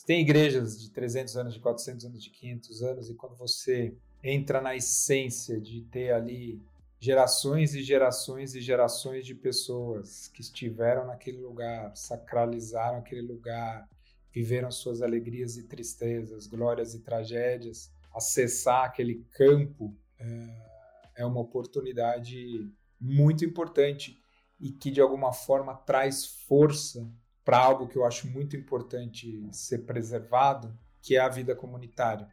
Tem 0.07 0.21
igrejas 0.21 0.81
de 0.81 0.91
300 0.91 1.37
anos, 1.37 1.55
de 1.55 1.61
400 1.61 2.05
anos, 2.05 2.23
de 2.23 2.31
500 2.31 2.83
anos, 2.83 3.11
e 3.11 3.15
quando 3.15 3.37
você 3.37 3.95
entra 4.23 4.61
na 4.61 4.77
essência 4.77 5.61
de 5.61 5.83
ter 5.83 6.13
ali 6.13 6.61
gerações 7.01 7.75
e 7.75 7.83
gerações 7.83 8.55
e 8.55 8.61
gerações 8.61 9.25
de 9.25 9.35
pessoas 9.35 10.29
que 10.29 10.41
estiveram 10.41 11.07
naquele 11.07 11.39
lugar, 11.39 11.95
sacralizaram 11.97 12.99
aquele 12.99 13.23
lugar, 13.23 13.89
viveram 14.33 14.71
suas 14.71 15.01
alegrias 15.01 15.57
e 15.57 15.69
tristezas, 15.69 16.47
glórias 16.47 16.95
e 16.95 17.01
tragédias, 17.01 17.91
acessar 18.13 18.85
aquele 18.85 19.25
campo 19.31 19.97
é, 20.19 21.23
é 21.23 21.27
uma 21.27 21.41
oportunidade 21.41 22.69
muito 23.01 23.45
importante 23.45 24.19
e 24.61 24.73
que 24.73 24.91
de 24.91 25.01
alguma 25.01 25.33
forma 25.33 25.75
traz 25.75 26.27
força 26.27 27.09
para 27.45 27.59
algo 27.59 27.89
que 27.89 27.97
eu 27.97 28.05
acho 28.05 28.29
muito 28.29 28.57
importante 28.57 29.49
ser 29.53 29.79
preservado, 29.87 30.77
que 31.01 31.17
é 31.17 31.21
a 31.21 31.29
vida 31.29 31.55
comunitária. 31.55 32.29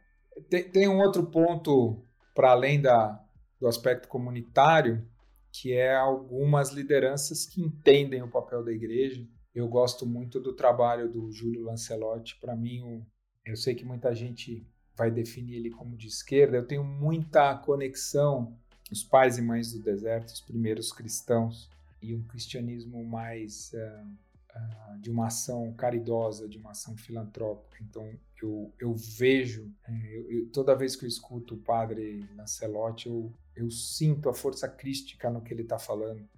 Tem, 0.50 0.68
tem 0.68 0.88
um 0.88 0.98
outro 0.98 1.24
ponto 1.26 2.04
para 2.34 2.50
além 2.50 2.80
da, 2.82 3.24
do 3.60 3.66
aspecto 3.66 4.08
comunitário, 4.08 5.06
que 5.50 5.72
é 5.72 5.94
algumas 5.94 6.70
lideranças 6.70 7.46
que 7.46 7.62
entendem 7.62 8.22
o 8.22 8.30
papel 8.30 8.62
da 8.62 8.72
igreja. 8.72 9.26
Eu 9.54 9.66
gosto 9.68 10.04
muito 10.04 10.38
do 10.38 10.52
trabalho 10.52 11.10
do 11.10 11.32
Júlio 11.32 11.64
Lancelotti. 11.64 12.38
Para 12.40 12.54
mim, 12.54 13.04
eu 13.44 13.56
sei 13.56 13.74
que 13.74 13.84
muita 13.84 14.14
gente 14.14 14.66
vai 14.94 15.10
definir 15.10 15.56
ele 15.56 15.70
como 15.70 15.96
de 15.96 16.08
esquerda. 16.08 16.56
Eu 16.56 16.66
tenho 16.66 16.84
muita 16.84 17.54
conexão 17.56 18.56
os 18.90 19.02
pais 19.02 19.38
e 19.38 19.42
mães 19.42 19.72
do 19.72 19.80
deserto, 19.80 20.28
os 20.28 20.40
primeiros 20.40 20.92
cristãos, 20.92 21.70
e 22.00 22.14
um 22.14 22.22
cristianismo 22.22 23.04
mais 23.04 23.72
uh, 23.72 24.06
uh, 24.54 25.00
de 25.00 25.10
uma 25.10 25.26
ação 25.26 25.72
caridosa, 25.74 26.48
de 26.48 26.58
uma 26.58 26.70
ação 26.70 26.96
filantrópica. 26.96 27.82
Então, 27.82 28.08
eu, 28.40 28.72
eu 28.78 28.94
vejo, 28.94 29.72
é, 29.88 30.16
eu, 30.16 30.30
eu, 30.30 30.46
toda 30.50 30.76
vez 30.76 30.94
que 30.94 31.04
eu 31.04 31.08
escuto 31.08 31.54
o 31.54 31.58
padre 31.58 32.28
Lancelotti, 32.36 33.08
eu, 33.08 33.32
eu 33.56 33.70
sinto 33.70 34.28
a 34.28 34.34
força 34.34 34.68
crística 34.68 35.30
no 35.30 35.42
que 35.42 35.52
ele 35.52 35.62
está 35.62 35.78
falando 35.78 36.28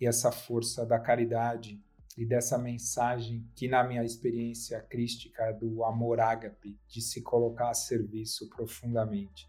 e 0.00 0.06
essa 0.06 0.30
força 0.30 0.84
da 0.84 0.98
caridade 0.98 1.82
e 2.16 2.24
dessa 2.24 2.56
mensagem 2.56 3.46
que, 3.54 3.68
na 3.68 3.84
minha 3.84 4.04
experiência 4.04 4.80
crística, 4.80 5.42
é 5.44 5.52
do 5.52 5.84
amor 5.84 6.20
ágape, 6.20 6.78
de 6.88 7.00
se 7.00 7.22
colocar 7.22 7.70
a 7.70 7.74
serviço 7.74 8.48
profundamente. 8.48 9.48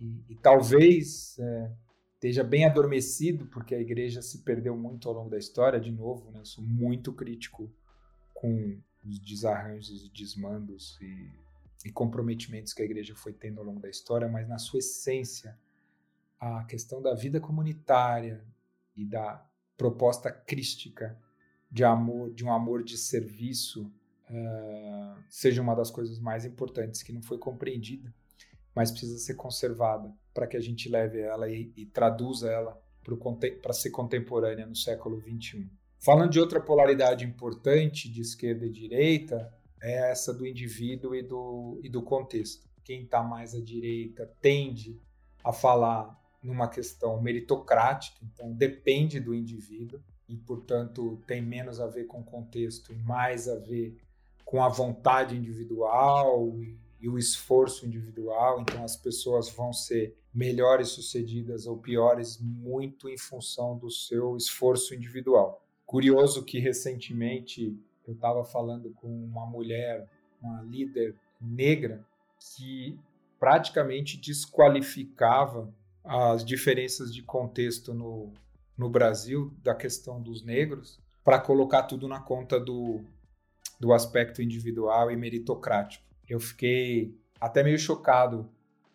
E, 0.00 0.32
e 0.32 0.36
talvez 0.36 1.36
é, 1.38 1.72
esteja 2.14 2.44
bem 2.44 2.64
adormecido, 2.64 3.46
porque 3.46 3.74
a 3.74 3.80
igreja 3.80 4.22
se 4.22 4.42
perdeu 4.42 4.76
muito 4.76 5.08
ao 5.08 5.14
longo 5.14 5.30
da 5.30 5.38
história. 5.38 5.80
De 5.80 5.90
novo, 5.90 6.30
né, 6.30 6.40
eu 6.40 6.44
sou 6.44 6.62
muito 6.62 7.12
crítico 7.12 7.72
com 8.32 8.80
os 9.04 9.18
desarranjos 9.18 10.08
desmandos 10.10 10.96
e, 11.00 11.88
e 11.88 11.92
comprometimentos 11.92 12.72
que 12.72 12.82
a 12.82 12.84
igreja 12.84 13.14
foi 13.16 13.32
tendo 13.32 13.58
ao 13.58 13.66
longo 13.66 13.80
da 13.80 13.90
história, 13.90 14.28
mas 14.28 14.48
na 14.48 14.58
sua 14.58 14.78
essência, 14.78 15.58
a 16.44 16.64
questão 16.64 17.00
da 17.00 17.14
vida 17.14 17.40
comunitária 17.40 18.44
e 18.96 19.04
da 19.04 19.44
proposta 19.76 20.30
crística 20.30 21.18
de 21.70 21.84
amor, 21.84 22.32
de 22.32 22.44
um 22.44 22.52
amor 22.52 22.84
de 22.84 22.96
serviço, 22.96 23.92
uh, 24.30 25.22
seja 25.28 25.60
uma 25.60 25.74
das 25.74 25.90
coisas 25.90 26.18
mais 26.18 26.44
importantes 26.44 27.02
que 27.02 27.12
não 27.12 27.22
foi 27.22 27.38
compreendida 27.38 28.12
mas 28.74 28.90
precisa 28.90 29.18
ser 29.18 29.34
conservada 29.34 30.12
para 30.32 30.46
que 30.46 30.56
a 30.56 30.60
gente 30.60 30.88
leve 30.88 31.20
ela 31.20 31.48
e, 31.48 31.72
e 31.76 31.86
traduza 31.86 32.50
ela 32.50 32.82
para 33.62 33.72
ser 33.72 33.90
contemporânea 33.90 34.66
no 34.66 34.74
século 34.74 35.20
XXI. 35.20 35.70
Falando 36.00 36.30
de 36.30 36.40
outra 36.40 36.60
polaridade 36.60 37.24
importante 37.24 38.10
de 38.10 38.20
esquerda 38.20 38.66
e 38.66 38.70
direita, 38.70 39.54
é 39.80 40.10
essa 40.10 40.32
do 40.32 40.46
indivíduo 40.46 41.14
e 41.14 41.22
do, 41.22 41.80
e 41.82 41.88
do 41.88 42.02
contexto. 42.02 42.68
Quem 42.82 43.04
está 43.04 43.22
mais 43.22 43.54
à 43.54 43.60
direita 43.60 44.30
tende 44.40 45.00
a 45.42 45.52
falar 45.52 46.18
numa 46.44 46.68
questão 46.68 47.20
meritocrática, 47.20 48.18
então 48.22 48.52
depende 48.52 49.18
do 49.18 49.34
indivíduo 49.34 50.00
e, 50.28 50.36
portanto, 50.36 51.18
tem 51.26 51.42
menos 51.42 51.80
a 51.80 51.86
ver 51.86 52.04
com 52.04 52.20
o 52.20 52.24
contexto 52.24 52.92
e 52.92 52.96
mais 52.96 53.48
a 53.48 53.56
ver 53.56 53.96
com 54.44 54.62
a 54.62 54.68
vontade 54.68 55.36
individual 55.36 56.62
e 56.62 56.78
e 57.04 57.08
o 57.08 57.18
esforço 57.18 57.84
individual, 57.84 58.62
então 58.62 58.82
as 58.82 58.96
pessoas 58.96 59.50
vão 59.50 59.74
ser 59.74 60.16
melhores 60.32 60.88
sucedidas 60.88 61.66
ou 61.66 61.76
piores 61.76 62.38
muito 62.40 63.10
em 63.10 63.18
função 63.18 63.76
do 63.76 63.90
seu 63.90 64.38
esforço 64.38 64.94
individual. 64.94 65.62
Curioso 65.84 66.42
que 66.42 66.58
recentemente 66.58 67.78
eu 68.08 68.14
estava 68.14 68.42
falando 68.42 68.90
com 68.94 69.06
uma 69.06 69.44
mulher, 69.44 70.08
uma 70.40 70.62
líder 70.62 71.14
negra, 71.38 72.02
que 72.56 72.98
praticamente 73.38 74.16
desqualificava 74.16 75.70
as 76.04 76.44
diferenças 76.44 77.12
de 77.14 77.22
contexto 77.22 77.94
no, 77.94 78.32
no 78.76 78.90
Brasil 78.90 79.54
da 79.62 79.74
questão 79.74 80.20
dos 80.20 80.44
negros 80.44 81.00
para 81.24 81.40
colocar 81.40 81.84
tudo 81.84 82.06
na 82.06 82.20
conta 82.20 82.60
do, 82.60 83.02
do 83.80 83.92
aspecto 83.92 84.42
individual 84.42 85.10
e 85.10 85.16
meritocrático. 85.16 86.04
Eu 86.28 86.38
fiquei 86.38 87.18
até 87.40 87.62
meio 87.62 87.78
chocado, 87.78 88.50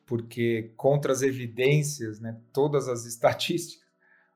porque 0.05 0.71
contra 0.77 1.11
as 1.11 1.23
evidências, 1.23 2.19
né, 2.19 2.39
todas 2.53 2.87
as 2.87 3.05
estatísticas 3.07 3.87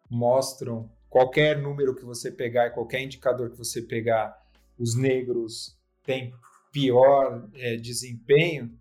mostram 0.09 0.91
qualquer 1.09 1.61
número 1.61 1.95
que 1.95 2.03
você 2.03 2.31
pegar, 2.31 2.71
qualquer 2.71 3.01
indicador 3.01 3.51
que 3.51 3.57
você 3.57 3.81
pegar, 3.81 4.35
os 4.77 4.95
negros 4.95 5.77
têm 6.03 6.33
pior 6.71 7.47
é, 7.53 7.75
desempenho, 7.75 8.75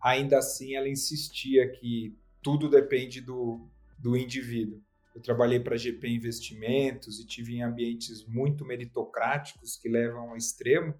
ainda 0.00 0.38
assim 0.38 0.74
ela 0.74 0.88
insistia 0.88 1.66
que 1.70 2.14
tudo 2.42 2.68
depende 2.68 3.20
do, 3.20 3.68
do 3.98 4.16
indivíduo. 4.16 4.82
Eu 5.14 5.20
trabalhei 5.20 5.58
para 5.58 5.76
GP 5.76 6.08
Investimentos 6.08 7.18
e 7.18 7.26
tive 7.26 7.56
em 7.56 7.62
ambientes 7.62 8.24
muito 8.26 8.64
meritocráticos 8.64 9.76
que 9.76 9.88
levam 9.88 10.30
ao 10.30 10.36
extremo, 10.36 10.94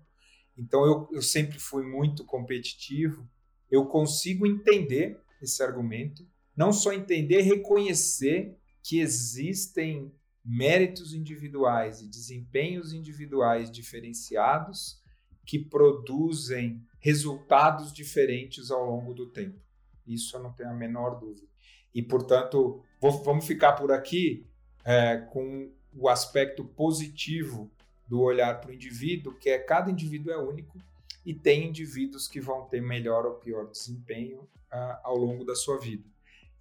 então 0.57 0.85
eu, 0.85 1.09
eu 1.12 1.22
sempre 1.22 1.59
fui 1.61 1.85
muito 1.85 2.24
competitivo. 2.24 3.29
Eu 3.70 3.87
consigo 3.87 4.46
entender 4.46 5.20
esse 5.40 5.62
argumento, 5.62 6.27
não 6.57 6.72
só 6.72 6.92
entender, 6.92 7.42
reconhecer 7.42 8.57
que 8.83 8.98
existem 8.98 10.12
méritos 10.44 11.14
individuais 11.14 12.01
e 12.01 12.09
desempenhos 12.09 12.92
individuais 12.92 13.70
diferenciados 13.70 15.01
que 15.44 15.59
produzem 15.59 16.83
resultados 16.98 17.92
diferentes 17.92 18.70
ao 18.70 18.85
longo 18.85 19.14
do 19.14 19.31
tempo. 19.31 19.61
Isso 20.09 20.37
eu 20.37 20.42
não 20.42 20.53
tenho 20.53 20.71
a 20.71 20.75
menor 20.75 21.18
dúvida. 21.18 21.47
E, 21.94 22.03
portanto, 22.03 22.83
vou, 23.01 23.12
vamos 23.23 23.47
ficar 23.47 23.73
por 23.73 23.92
aqui 23.92 24.47
é, 24.85 25.18
com 25.18 25.71
o 25.92 26.09
aspecto 26.09 26.64
positivo 26.64 27.71
do 28.07 28.21
olhar 28.21 28.61
para 28.61 28.71
o 28.71 28.75
indivíduo, 28.75 29.35
que 29.35 29.51
é 29.51 29.59
cada 29.59 29.90
indivíduo 29.90 30.33
é 30.33 30.38
único 30.38 30.79
e 31.25 31.35
tem 31.35 31.66
indivíduos 31.66 32.27
que 32.27 32.40
vão 32.40 32.66
ter 32.66 32.81
melhor 32.81 33.27
ou 33.27 33.35
pior 33.35 33.71
desempenho 33.71 34.40
uh, 34.73 34.97
ao 35.03 35.16
longo 35.16 35.44
da 35.44 35.55
sua 35.55 35.79
vida. 35.79 36.05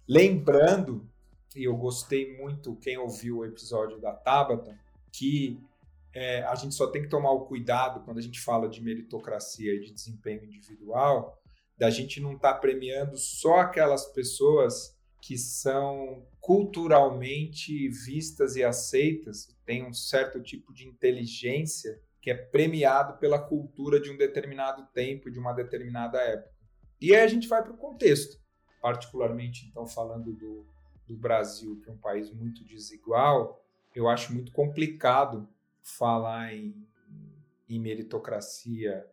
Lembrando, 0.06 1.08
e 1.56 1.64
eu 1.64 1.76
gostei 1.76 2.36
muito, 2.36 2.76
quem 2.76 2.98
ouviu 2.98 3.38
o 3.38 3.44
episódio 3.46 3.98
da 3.98 4.12
Tabata, 4.12 4.78
que 5.10 5.58
é, 6.12 6.42
a 6.42 6.54
gente 6.54 6.74
só 6.74 6.88
tem 6.88 7.02
que 7.02 7.08
tomar 7.08 7.30
o 7.30 7.46
cuidado 7.46 8.00
quando 8.04 8.18
a 8.18 8.22
gente 8.22 8.40
fala 8.40 8.68
de 8.68 8.82
meritocracia 8.82 9.74
e 9.74 9.80
de 9.80 9.92
desempenho 9.92 10.44
individual, 10.44 11.37
da 11.78 11.90
gente 11.90 12.20
não 12.20 12.34
estar 12.34 12.54
tá 12.54 12.58
premiando 12.58 13.16
só 13.16 13.60
aquelas 13.60 14.06
pessoas 14.12 14.98
que 15.20 15.38
são 15.38 16.26
culturalmente 16.40 17.88
vistas 17.88 18.56
e 18.56 18.64
aceitas, 18.64 19.54
têm 19.64 19.84
um 19.84 19.92
certo 19.92 20.42
tipo 20.42 20.72
de 20.72 20.88
inteligência 20.88 22.00
que 22.20 22.30
é 22.30 22.34
premiado 22.34 23.18
pela 23.18 23.38
cultura 23.38 24.00
de 24.00 24.10
um 24.10 24.16
determinado 24.16 24.86
tempo, 24.92 25.30
de 25.30 25.38
uma 25.38 25.52
determinada 25.52 26.18
época. 26.18 26.52
E 27.00 27.14
aí 27.14 27.22
a 27.22 27.28
gente 27.28 27.46
vai 27.46 27.62
para 27.62 27.72
o 27.72 27.76
contexto, 27.76 28.40
particularmente 28.80 29.66
então 29.66 29.86
falando 29.86 30.32
do, 30.32 30.66
do 31.06 31.16
Brasil, 31.16 31.80
que 31.80 31.90
é 31.90 31.92
um 31.92 31.98
país 31.98 32.32
muito 32.32 32.64
desigual, 32.64 33.64
eu 33.94 34.08
acho 34.08 34.32
muito 34.32 34.52
complicado 34.52 35.48
falar 35.82 36.54
em, 36.54 36.86
em 37.68 37.80
meritocracia 37.80 39.06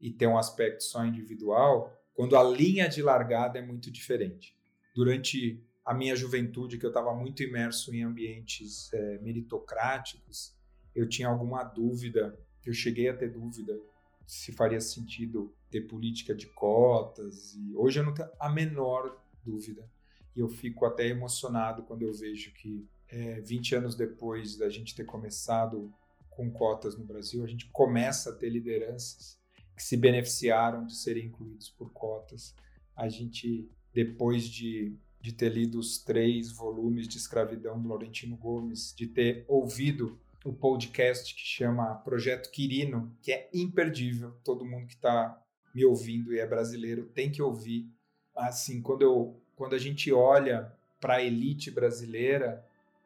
e 0.00 0.10
ter 0.10 0.26
um 0.26 0.38
aspecto 0.38 0.82
só 0.82 1.04
individual, 1.04 1.92
quando 2.16 2.34
a 2.34 2.42
linha 2.42 2.88
de 2.88 3.02
largada 3.02 3.58
é 3.58 3.62
muito 3.62 3.90
diferente. 3.90 4.56
Durante 4.94 5.62
a 5.84 5.92
minha 5.92 6.16
juventude, 6.16 6.78
que 6.78 6.86
eu 6.86 6.90
estava 6.90 7.14
muito 7.14 7.42
imerso 7.42 7.94
em 7.94 8.02
ambientes 8.02 8.90
é, 8.94 9.18
meritocráticos, 9.18 10.56
eu 10.94 11.06
tinha 11.06 11.28
alguma 11.28 11.62
dúvida, 11.62 12.36
eu 12.64 12.72
cheguei 12.72 13.10
a 13.10 13.16
ter 13.16 13.30
dúvida 13.30 13.78
se 14.26 14.50
faria 14.50 14.80
sentido 14.80 15.54
ter 15.70 15.82
política 15.82 16.34
de 16.34 16.46
cotas, 16.46 17.54
e 17.54 17.76
hoje 17.76 18.00
eu 18.00 18.04
não 18.04 18.14
tenho 18.14 18.30
a 18.40 18.48
menor 18.48 19.22
dúvida. 19.44 19.88
E 20.34 20.40
eu 20.40 20.48
fico 20.48 20.86
até 20.86 21.06
emocionado 21.06 21.82
quando 21.82 22.02
eu 22.02 22.12
vejo 22.12 22.52
que 22.54 22.88
é, 23.08 23.40
20 23.42 23.74
anos 23.74 23.94
depois 23.94 24.56
da 24.56 24.70
gente 24.70 24.94
ter 24.94 25.04
começado 25.04 25.92
com 26.30 26.50
cotas 26.50 26.96
no 26.96 27.04
Brasil, 27.04 27.44
a 27.44 27.46
gente 27.46 27.70
começa 27.70 28.30
a 28.30 28.34
ter 28.34 28.48
lideranças 28.48 29.38
que 29.76 29.82
se 29.82 29.96
beneficiaram 29.96 30.86
de 30.86 30.96
serem 30.96 31.26
incluídos 31.26 31.68
por 31.68 31.92
cotas. 31.92 32.54
A 32.96 33.08
gente, 33.08 33.70
depois 33.92 34.48
de, 34.48 34.96
de 35.20 35.32
ter 35.32 35.52
lido 35.52 35.78
os 35.78 35.98
três 35.98 36.50
volumes 36.50 37.06
de 37.06 37.18
escravidão 37.18 37.80
do 37.80 37.88
Laurentino 37.88 38.36
Gomes, 38.36 38.94
de 38.96 39.06
ter 39.06 39.44
ouvido 39.46 40.18
o 40.44 40.52
podcast 40.52 41.34
que 41.34 41.40
chama 41.40 41.94
Projeto 41.96 42.50
Quirino, 42.50 43.14
que 43.20 43.32
é 43.32 43.50
imperdível. 43.52 44.32
Todo 44.42 44.64
mundo 44.64 44.86
que 44.86 44.94
está 44.94 45.42
me 45.74 45.84
ouvindo 45.84 46.32
e 46.32 46.38
é 46.38 46.46
brasileiro 46.46 47.06
tem 47.06 47.30
que 47.30 47.42
ouvir. 47.42 47.90
Assim, 48.34 48.80
quando, 48.80 49.02
eu, 49.02 49.40
quando 49.54 49.74
a 49.74 49.78
gente 49.78 50.12
olha 50.12 50.72
para 51.00 51.16
a 51.16 51.22
elite 51.22 51.70
brasileira, 51.70 52.64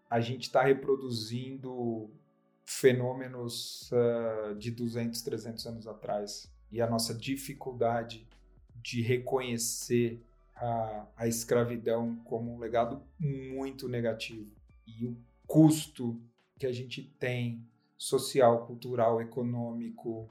a 0.09 0.20
gente 0.20 0.42
está 0.42 0.62
reproduzindo 0.62 2.11
fenômenos 2.64 3.90
uh, 3.92 4.54
de 4.56 4.70
200, 4.70 5.22
300 5.22 5.66
anos 5.66 5.87
atrás. 5.87 6.49
E 6.70 6.80
a 6.80 6.87
nossa 6.87 7.12
dificuldade 7.14 8.26
de 8.83 9.02
reconhecer 9.02 10.20
a, 10.56 11.06
a 11.16 11.26
escravidão 11.26 12.16
como 12.24 12.54
um 12.54 12.59
legado 12.59 13.02
muito 13.18 13.88
negativo. 13.88 14.50
E 14.87 15.06
o 15.06 15.16
custo 15.46 16.20
que 16.59 16.66
a 16.66 16.72
gente 16.72 17.02
tem 17.18 17.64
social, 17.96 18.66
cultural, 18.66 19.20
econômico, 19.20 20.28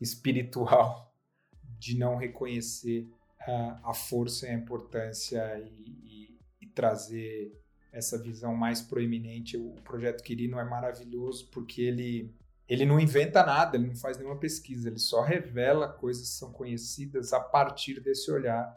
espiritual, 0.00 1.12
de 1.78 1.96
não 1.96 2.16
reconhecer 2.16 3.08
uh, 3.46 3.78
a 3.84 3.92
força 3.92 4.46
e 4.46 4.50
a 4.50 4.54
importância 4.54 5.58
e, 5.58 5.90
e, 6.04 6.38
e 6.62 6.66
trazer 6.66 7.52
essa 7.92 8.18
visão 8.18 8.54
mais 8.54 8.80
proeminente. 8.80 9.56
O 9.56 9.74
projeto 9.84 10.22
Quirino 10.22 10.58
é 10.58 10.64
maravilhoso 10.64 11.48
porque 11.50 11.82
ele 11.82 12.30
ele 12.68 12.84
não 12.84 12.98
inventa 12.98 13.44
nada, 13.44 13.76
ele 13.76 13.86
não 13.86 13.96
faz 13.96 14.18
nenhuma 14.18 14.38
pesquisa, 14.38 14.88
ele 14.88 14.98
só 14.98 15.22
revela 15.22 15.88
coisas 15.88 16.28
que 16.28 16.34
são 16.34 16.52
conhecidas 16.52 17.32
a 17.32 17.40
partir 17.40 18.00
desse 18.00 18.30
olhar 18.30 18.74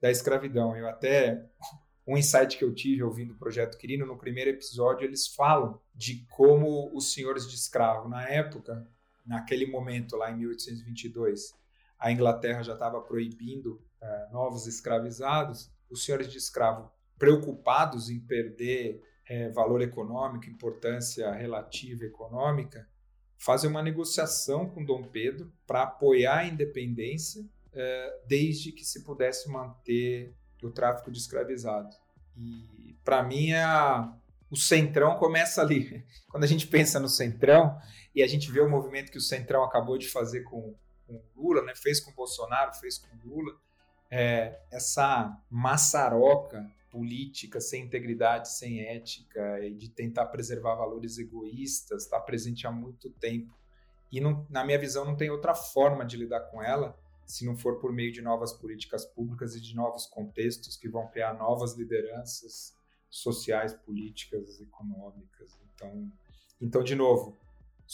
da 0.00 0.10
escravidão. 0.10 0.76
Eu 0.76 0.88
até 0.88 1.44
um 2.06 2.16
insight 2.16 2.56
que 2.56 2.64
eu 2.64 2.74
tive 2.74 3.02
ouvindo 3.02 3.32
o 3.32 3.38
projeto 3.38 3.78
Quirino 3.78 4.06
no 4.06 4.18
primeiro 4.18 4.50
episódio, 4.50 5.04
eles 5.04 5.26
falam 5.26 5.80
de 5.94 6.26
como 6.30 6.90
os 6.94 7.12
senhores 7.12 7.48
de 7.48 7.54
escravo 7.54 8.08
na 8.08 8.28
época, 8.28 8.86
naquele 9.24 9.66
momento 9.66 10.16
lá 10.16 10.30
em 10.30 10.36
1822, 10.36 11.54
a 11.98 12.10
Inglaterra 12.10 12.62
já 12.62 12.74
estava 12.74 13.00
proibindo 13.00 13.80
uh, 14.00 14.32
novos 14.32 14.66
escravizados, 14.66 15.70
os 15.88 16.04
senhores 16.04 16.28
de 16.28 16.38
escravo 16.38 16.90
preocupados 17.16 18.10
em 18.10 18.18
perder 18.18 19.00
é, 19.28 19.48
valor 19.50 19.80
econômico, 19.80 20.50
importância 20.50 21.30
relativa 21.30 22.04
econômica, 22.04 22.88
fazem 23.42 23.68
uma 23.68 23.82
negociação 23.82 24.68
com 24.68 24.84
Dom 24.84 25.02
Pedro 25.02 25.52
para 25.66 25.82
apoiar 25.82 26.38
a 26.38 26.46
independência, 26.46 27.44
é, 27.72 28.20
desde 28.26 28.70
que 28.70 28.84
se 28.84 29.02
pudesse 29.02 29.50
manter 29.50 30.32
o 30.62 30.70
tráfico 30.70 31.10
de 31.10 31.18
escravizados. 31.18 31.96
E 32.36 32.96
para 33.04 33.20
mim 33.22 33.52
a, 33.52 34.16
o 34.48 34.56
centrão 34.56 35.18
começa 35.18 35.60
ali. 35.60 36.04
Quando 36.30 36.44
a 36.44 36.46
gente 36.46 36.68
pensa 36.68 37.00
no 37.00 37.08
centrão 37.08 37.76
e 38.14 38.22
a 38.22 38.28
gente 38.28 38.50
vê 38.50 38.60
o 38.60 38.70
movimento 38.70 39.10
que 39.10 39.18
o 39.18 39.22
centrão 39.22 39.64
acabou 39.64 39.98
de 39.98 40.08
fazer 40.08 40.42
com, 40.42 40.74
com 41.06 41.20
Lula, 41.34 41.62
né? 41.62 41.74
fez 41.74 41.98
com 41.98 42.12
Bolsonaro, 42.12 42.72
fez 42.74 42.98
com 42.98 43.08
Lula, 43.28 43.52
é, 44.08 44.60
essa 44.70 45.36
maçaroca 45.50 46.64
política, 46.92 47.58
sem 47.58 47.84
integridade, 47.84 48.52
sem 48.52 48.80
ética, 48.80 49.58
e 49.64 49.74
de 49.74 49.88
tentar 49.88 50.26
preservar 50.26 50.74
valores 50.74 51.16
egoístas, 51.16 52.04
está 52.04 52.20
presente 52.20 52.66
há 52.66 52.70
muito 52.70 53.08
tempo. 53.10 53.58
E 54.12 54.20
não, 54.20 54.46
na 54.50 54.62
minha 54.62 54.78
visão 54.78 55.06
não 55.06 55.16
tem 55.16 55.30
outra 55.30 55.54
forma 55.54 56.04
de 56.04 56.18
lidar 56.18 56.40
com 56.50 56.62
ela 56.62 56.96
se 57.24 57.46
não 57.46 57.56
for 57.56 57.78
por 57.78 57.92
meio 57.92 58.12
de 58.12 58.20
novas 58.20 58.52
políticas 58.52 59.06
públicas 59.06 59.56
e 59.56 59.60
de 59.60 59.74
novos 59.74 60.06
contextos 60.06 60.76
que 60.76 60.88
vão 60.88 61.08
criar 61.08 61.32
novas 61.32 61.74
lideranças 61.74 62.76
sociais, 63.08 63.72
políticas, 63.72 64.60
econômicas. 64.60 65.58
Então, 65.74 66.12
então 66.60 66.84
de 66.84 66.94
novo, 66.94 67.38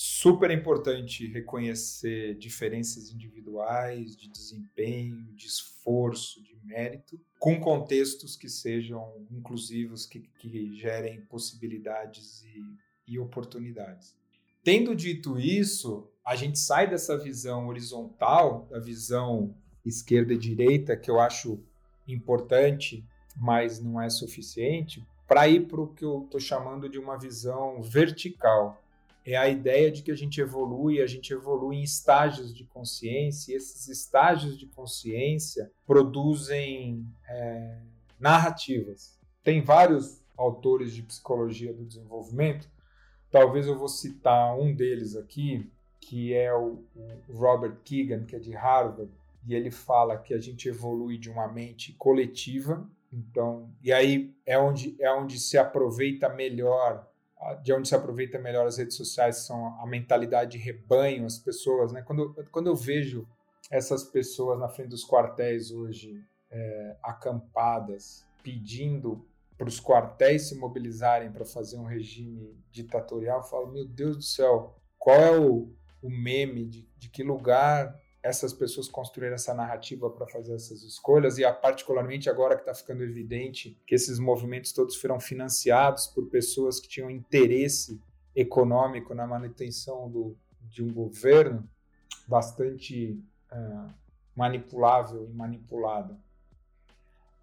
super 0.01 0.49
importante 0.53 1.27
reconhecer 1.27 2.37
diferenças 2.37 3.11
individuais 3.11 4.15
de 4.17 4.29
desempenho, 4.31 5.25
de 5.35 5.49
esforço, 5.49 6.41
de 6.41 6.57
mérito, 6.63 7.21
com 7.37 7.59
contextos 7.59 8.37
que 8.37 8.49
sejam 8.49 9.13
inclusivos, 9.29 10.07
que, 10.07 10.21
que 10.39 10.73
gerem 10.77 11.23
possibilidades 11.23 12.45
e, 12.45 12.63
e 13.09 13.19
oportunidades. 13.19 14.15
Tendo 14.63 14.95
dito 14.95 15.37
isso, 15.37 16.09
a 16.25 16.37
gente 16.37 16.61
sai 16.61 16.89
dessa 16.89 17.19
visão 17.19 17.67
horizontal, 17.67 18.69
da 18.71 18.79
visão 18.79 19.53
esquerda 19.85 20.33
e 20.33 20.39
direita, 20.39 20.97
que 20.97 21.11
eu 21.11 21.19
acho 21.19 21.61
importante, 22.07 23.05
mas 23.35 23.81
não 23.81 24.01
é 24.01 24.09
suficiente, 24.09 25.05
para 25.27 25.49
ir 25.49 25.67
para 25.67 25.81
o 25.81 25.93
que 25.93 26.05
eu 26.05 26.23
estou 26.23 26.39
chamando 26.39 26.89
de 26.89 27.01
uma 27.01 27.19
visão 27.19 27.83
vertical 27.83 28.81
é 29.33 29.37
a 29.37 29.49
ideia 29.49 29.91
de 29.91 30.03
que 30.03 30.11
a 30.11 30.17
gente 30.17 30.41
evolui, 30.41 31.03
a 31.03 31.07
gente 31.07 31.33
evolui 31.33 31.77
em 31.77 31.83
estágios 31.83 32.55
de 32.55 32.64
consciência, 32.64 33.53
e 33.53 33.57
esses 33.57 33.88
estágios 33.88 34.59
de 34.59 34.67
consciência 34.67 35.71
produzem 35.87 37.07
é, 37.29 37.79
narrativas. 38.19 39.19
Tem 39.43 39.61
vários 39.62 40.23
autores 40.37 40.95
de 40.95 41.03
psicologia 41.03 41.73
do 41.73 41.85
desenvolvimento, 41.85 42.71
talvez 43.31 43.67
eu 43.67 43.77
vou 43.77 43.88
citar 43.88 44.59
um 44.59 44.75
deles 44.75 45.14
aqui, 45.14 45.71
que 46.01 46.33
é 46.33 46.55
o, 46.55 46.85
o 47.29 47.33
Robert 47.33 47.77
Keegan, 47.85 48.25
que 48.25 48.37
é 48.37 48.38
de 48.38 48.53
Harvard, 48.53 49.12
e 49.47 49.55
ele 49.55 49.71
fala 49.71 50.17
que 50.17 50.33
a 50.33 50.38
gente 50.38 50.69
evolui 50.69 51.19
de 51.19 51.31
uma 51.31 51.49
mente 51.49 51.93
coletiva, 51.95 52.88
então, 53.12 53.71
e 53.83 53.93
aí 53.93 54.35
é 54.45 54.59
onde, 54.59 54.97
é 55.01 55.11
onde 55.12 55.38
se 55.41 55.57
aproveita 55.57 56.29
melhor 56.29 57.08
de 57.62 57.72
onde 57.72 57.88
se 57.88 57.94
aproveita 57.94 58.38
melhor 58.38 58.66
as 58.66 58.79
redes 58.79 58.96
sociais 58.96 59.38
são 59.38 59.81
a 59.81 59.87
mentalidade 59.87 60.53
de 60.53 60.59
rebanho, 60.59 61.24
as 61.24 61.38
pessoas, 61.38 61.92
né? 61.92 62.03
Quando, 62.03 62.35
quando 62.51 62.66
eu 62.66 62.74
vejo 62.74 63.27
essas 63.70 64.05
pessoas 64.05 64.59
na 64.59 64.68
frente 64.68 64.88
dos 64.88 65.07
quartéis 65.07 65.70
hoje, 65.70 66.22
é, 66.51 66.96
acampadas, 67.03 68.27
pedindo 68.42 69.27
para 69.57 69.68
os 69.68 69.81
quartéis 69.81 70.48
se 70.48 70.57
mobilizarem 70.57 71.33
para 71.33 71.44
fazer 71.44 71.77
um 71.77 71.85
regime 71.85 72.57
ditatorial, 72.70 73.38
eu 73.38 73.44
falo, 73.44 73.72
meu 73.72 73.87
Deus 73.87 74.16
do 74.16 74.22
céu, 74.22 74.74
qual 74.96 75.16
é 75.16 75.38
o, 75.38 75.72
o 76.03 76.09
meme 76.09 76.66
de, 76.66 76.88
de 76.96 77.09
que 77.09 77.22
lugar 77.22 77.94
essas 78.29 78.53
pessoas 78.53 78.88
construíram 78.88 79.35
essa 79.35 79.55
narrativa 79.55 80.11
para 80.11 80.27
fazer 80.27 80.55
essas 80.55 80.83
escolhas 80.83 81.38
e 81.38 81.53
particularmente 81.55 82.29
agora 82.29 82.55
que 82.55 82.62
está 82.62 82.75
ficando 82.75 83.03
evidente 83.03 83.81
que 83.87 83.95
esses 83.95 84.19
movimentos 84.19 84.73
todos 84.73 84.97
foram 84.97 85.19
financiados 85.19 86.07
por 86.07 86.27
pessoas 86.27 86.79
que 86.79 86.88
tinham 86.88 87.11
interesse 87.11 88.01
econômico 88.35 89.14
na 89.14 89.27
manutenção 89.27 90.11
do, 90.11 90.37
de 90.62 90.83
um 90.83 90.93
governo 90.93 91.69
bastante 92.27 93.19
manipulável 94.37 95.27
e 95.29 95.33
manipulada. 95.33 96.17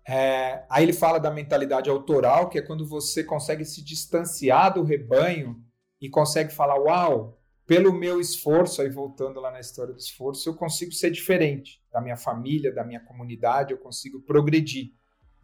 É, 0.07 0.63
aí 0.69 0.83
ele 0.83 0.93
fala 0.93 1.19
da 1.19 1.31
mentalidade 1.31 1.89
autoral, 1.89 2.47
que 2.47 2.59
é 2.59 2.61
quando 2.61 2.87
você 2.87 3.23
consegue 3.23 3.65
se 3.65 3.83
distanciar 3.83 4.73
do 4.73 4.83
rebanho 4.83 5.59
e 5.99 6.07
consegue 6.09 6.53
falar: 6.53 6.79
Uau, 6.79 7.39
pelo 7.65 7.91
meu 7.91 8.21
esforço, 8.21 8.81
aí 8.81 8.89
voltando 8.89 9.39
lá 9.39 9.51
na 9.51 9.59
história 9.59 9.93
do 9.93 9.99
esforço, 9.99 10.47
eu 10.47 10.55
consigo 10.55 10.91
ser 10.91 11.09
diferente 11.09 11.81
da 11.91 11.99
minha 11.99 12.15
família, 12.15 12.73
da 12.73 12.83
minha 12.83 12.99
comunidade, 12.99 13.73
eu 13.73 13.77
consigo 13.77 14.21
progredir. 14.21 14.91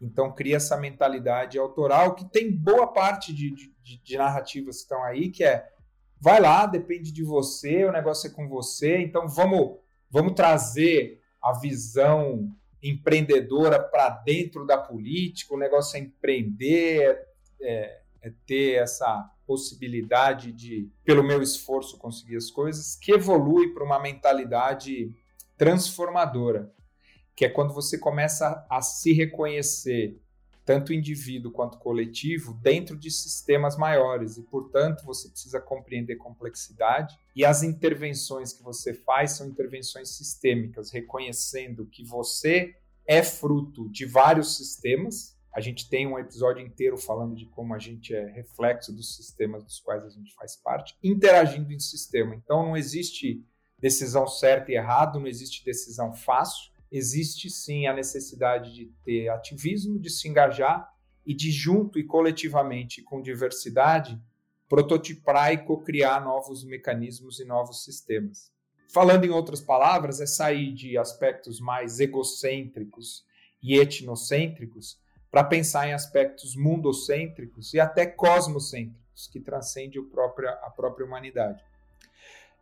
Então 0.00 0.32
cria 0.32 0.56
essa 0.56 0.76
mentalidade 0.76 1.58
autoral 1.58 2.14
que 2.14 2.24
tem 2.24 2.50
boa 2.50 2.92
parte 2.92 3.32
de, 3.32 3.50
de, 3.50 4.02
de 4.02 4.16
narrativas 4.16 4.76
que 4.76 4.82
estão 4.82 5.02
aí, 5.04 5.30
que 5.30 5.44
é 5.44 5.68
vai 6.20 6.40
lá, 6.40 6.66
depende 6.66 7.10
de 7.10 7.24
você, 7.24 7.84
o 7.84 7.90
negócio 7.90 8.28
é 8.28 8.32
com 8.32 8.48
você, 8.48 8.98
então 8.98 9.28
vamos, 9.28 9.78
vamos 10.08 10.34
trazer 10.34 11.20
a 11.42 11.52
visão 11.52 12.48
empreendedora 12.80 13.82
para 13.82 14.08
dentro 14.10 14.64
da 14.64 14.78
política, 14.78 15.52
o 15.52 15.58
negócio 15.58 15.96
é 15.96 16.00
empreender, 16.00 17.26
é, 17.60 18.01
é 18.22 18.30
ter 18.46 18.74
essa 18.74 19.28
possibilidade 19.46 20.52
de, 20.52 20.88
pelo 21.04 21.24
meu 21.24 21.42
esforço, 21.42 21.98
conseguir 21.98 22.36
as 22.36 22.50
coisas, 22.50 22.94
que 22.94 23.12
evolui 23.12 23.74
para 23.74 23.84
uma 23.84 23.98
mentalidade 23.98 25.14
transformadora, 25.58 26.72
que 27.34 27.44
é 27.44 27.48
quando 27.48 27.74
você 27.74 27.98
começa 27.98 28.64
a 28.70 28.80
se 28.80 29.12
reconhecer, 29.12 30.20
tanto 30.64 30.92
indivíduo 30.92 31.50
quanto 31.50 31.78
coletivo, 31.78 32.54
dentro 32.62 32.96
de 32.96 33.10
sistemas 33.10 33.76
maiores. 33.76 34.36
E, 34.36 34.42
portanto, 34.42 35.04
você 35.04 35.28
precisa 35.28 35.60
compreender 35.60 36.16
complexidade. 36.16 37.18
E 37.34 37.44
as 37.44 37.64
intervenções 37.64 38.52
que 38.52 38.62
você 38.62 38.94
faz 38.94 39.32
são 39.32 39.48
intervenções 39.48 40.10
sistêmicas, 40.10 40.92
reconhecendo 40.92 41.86
que 41.86 42.04
você 42.04 42.76
é 43.04 43.22
fruto 43.24 43.88
de 43.88 44.06
vários 44.06 44.56
sistemas 44.56 45.36
a 45.54 45.60
gente 45.60 45.88
tem 45.88 46.06
um 46.06 46.18
episódio 46.18 46.64
inteiro 46.64 46.96
falando 46.96 47.36
de 47.36 47.46
como 47.46 47.74
a 47.74 47.78
gente 47.78 48.14
é 48.14 48.26
reflexo 48.26 48.92
dos 48.92 49.14
sistemas 49.16 49.62
dos 49.62 49.80
quais 49.80 50.04
a 50.04 50.08
gente 50.08 50.34
faz 50.34 50.56
parte, 50.56 50.96
interagindo 51.02 51.72
em 51.72 51.78
sistema. 51.78 52.34
Então 52.34 52.62
não 52.64 52.76
existe 52.76 53.44
decisão 53.78 54.26
certa 54.26 54.72
e 54.72 54.76
errada, 54.76 55.18
não 55.18 55.26
existe 55.26 55.64
decisão 55.64 56.12
fácil. 56.14 56.72
Existe 56.90 57.50
sim 57.50 57.86
a 57.86 57.92
necessidade 57.92 58.74
de 58.74 58.86
ter 59.04 59.28
ativismo, 59.28 59.98
de 59.98 60.10
se 60.10 60.28
engajar 60.28 60.90
e 61.24 61.34
de 61.34 61.50
junto 61.50 61.98
e 61.98 62.04
coletivamente 62.04 63.02
com 63.02 63.20
diversidade 63.20 64.20
prototipar 64.72 65.52
e 65.52 65.58
co-criar 65.58 66.24
novos 66.24 66.64
mecanismos 66.64 67.38
e 67.38 67.44
novos 67.44 67.84
sistemas. 67.84 68.50
Falando 68.90 69.24
em 69.24 69.30
outras 69.30 69.60
palavras, 69.60 70.18
é 70.18 70.24
sair 70.24 70.72
de 70.72 70.96
aspectos 70.96 71.60
mais 71.60 72.00
egocêntricos 72.00 73.22
e 73.62 73.78
etnocêntricos 73.78 74.98
para 75.32 75.42
pensar 75.42 75.88
em 75.88 75.94
aspectos 75.94 76.54
mundocêntricos 76.54 77.72
e 77.72 77.80
até 77.80 78.04
cosmocêntricos, 78.04 79.26
que 79.32 79.40
transcendem 79.40 80.04
própria, 80.04 80.50
a 80.62 80.68
própria 80.68 81.06
humanidade. 81.06 81.64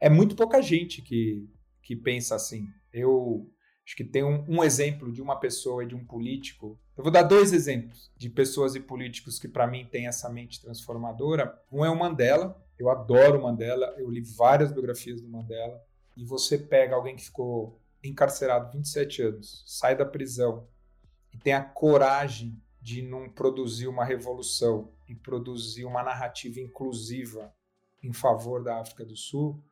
É 0.01 0.09
muito 0.09 0.37
pouca 0.37 0.63
gente 0.63 1.03
que, 1.03 1.51
que 1.83 1.97
pensa 1.97 2.37
assim. 2.37 2.69
Eu 2.93 3.51
acho 3.85 3.97
que 3.97 4.05
tem 4.05 4.23
um, 4.23 4.45
um 4.49 4.63
exemplo 4.63 5.11
de 5.11 5.21
uma 5.21 5.35
pessoa 5.35 5.83
e 5.83 5.89
de 5.89 5.97
um 5.97 6.05
político. 6.05 6.79
Eu 6.97 7.03
vou 7.03 7.13
dar 7.13 7.25
dois 7.25 7.53
exemplos 7.53 8.09
de 8.17 8.31
pessoas 8.31 8.77
e 8.77 8.81
políticos 8.81 9.37
que, 9.37 9.49
para 9.49 9.67
mim, 9.67 9.85
têm 9.85 10.07
essa 10.07 10.31
mente 10.31 10.63
transformadora. 10.63 11.61
Um 11.73 11.85
é 11.85 11.91
o 11.91 11.99
Mandela. 11.99 12.57
Eu 12.79 12.89
adoro 12.89 13.41
o 13.41 13.43
Mandela. 13.43 13.93
Eu 13.99 14.09
li 14.09 14.21
várias 14.21 14.71
biografias 14.71 15.21
do 15.21 15.29
Mandela. 15.29 15.83
E 16.17 16.25
você 16.25 16.57
pega 16.57 16.95
alguém 16.95 17.17
que 17.17 17.25
ficou 17.25 17.81
encarcerado 18.03 18.73
27 18.73 19.23
anos, 19.23 19.63
sai 19.67 19.97
da 19.97 20.05
prisão, 20.05 20.67
e 21.33 21.38
tem 21.38 21.53
a 21.53 21.62
coragem 21.62 22.61
de 22.81 23.03
não 23.03 23.29
produzir 23.29 23.88
uma 23.88 24.05
revolução 24.05 24.90
e 25.09 25.14
produzir 25.14 25.85
uma 25.85 26.03
narrativa 26.03 26.61
inclusiva 26.61 27.55
em 28.03 28.12
favor 28.12 28.62
da 28.62 28.81
África 28.81 29.05
do 29.05 29.16
Sul, 29.16 29.62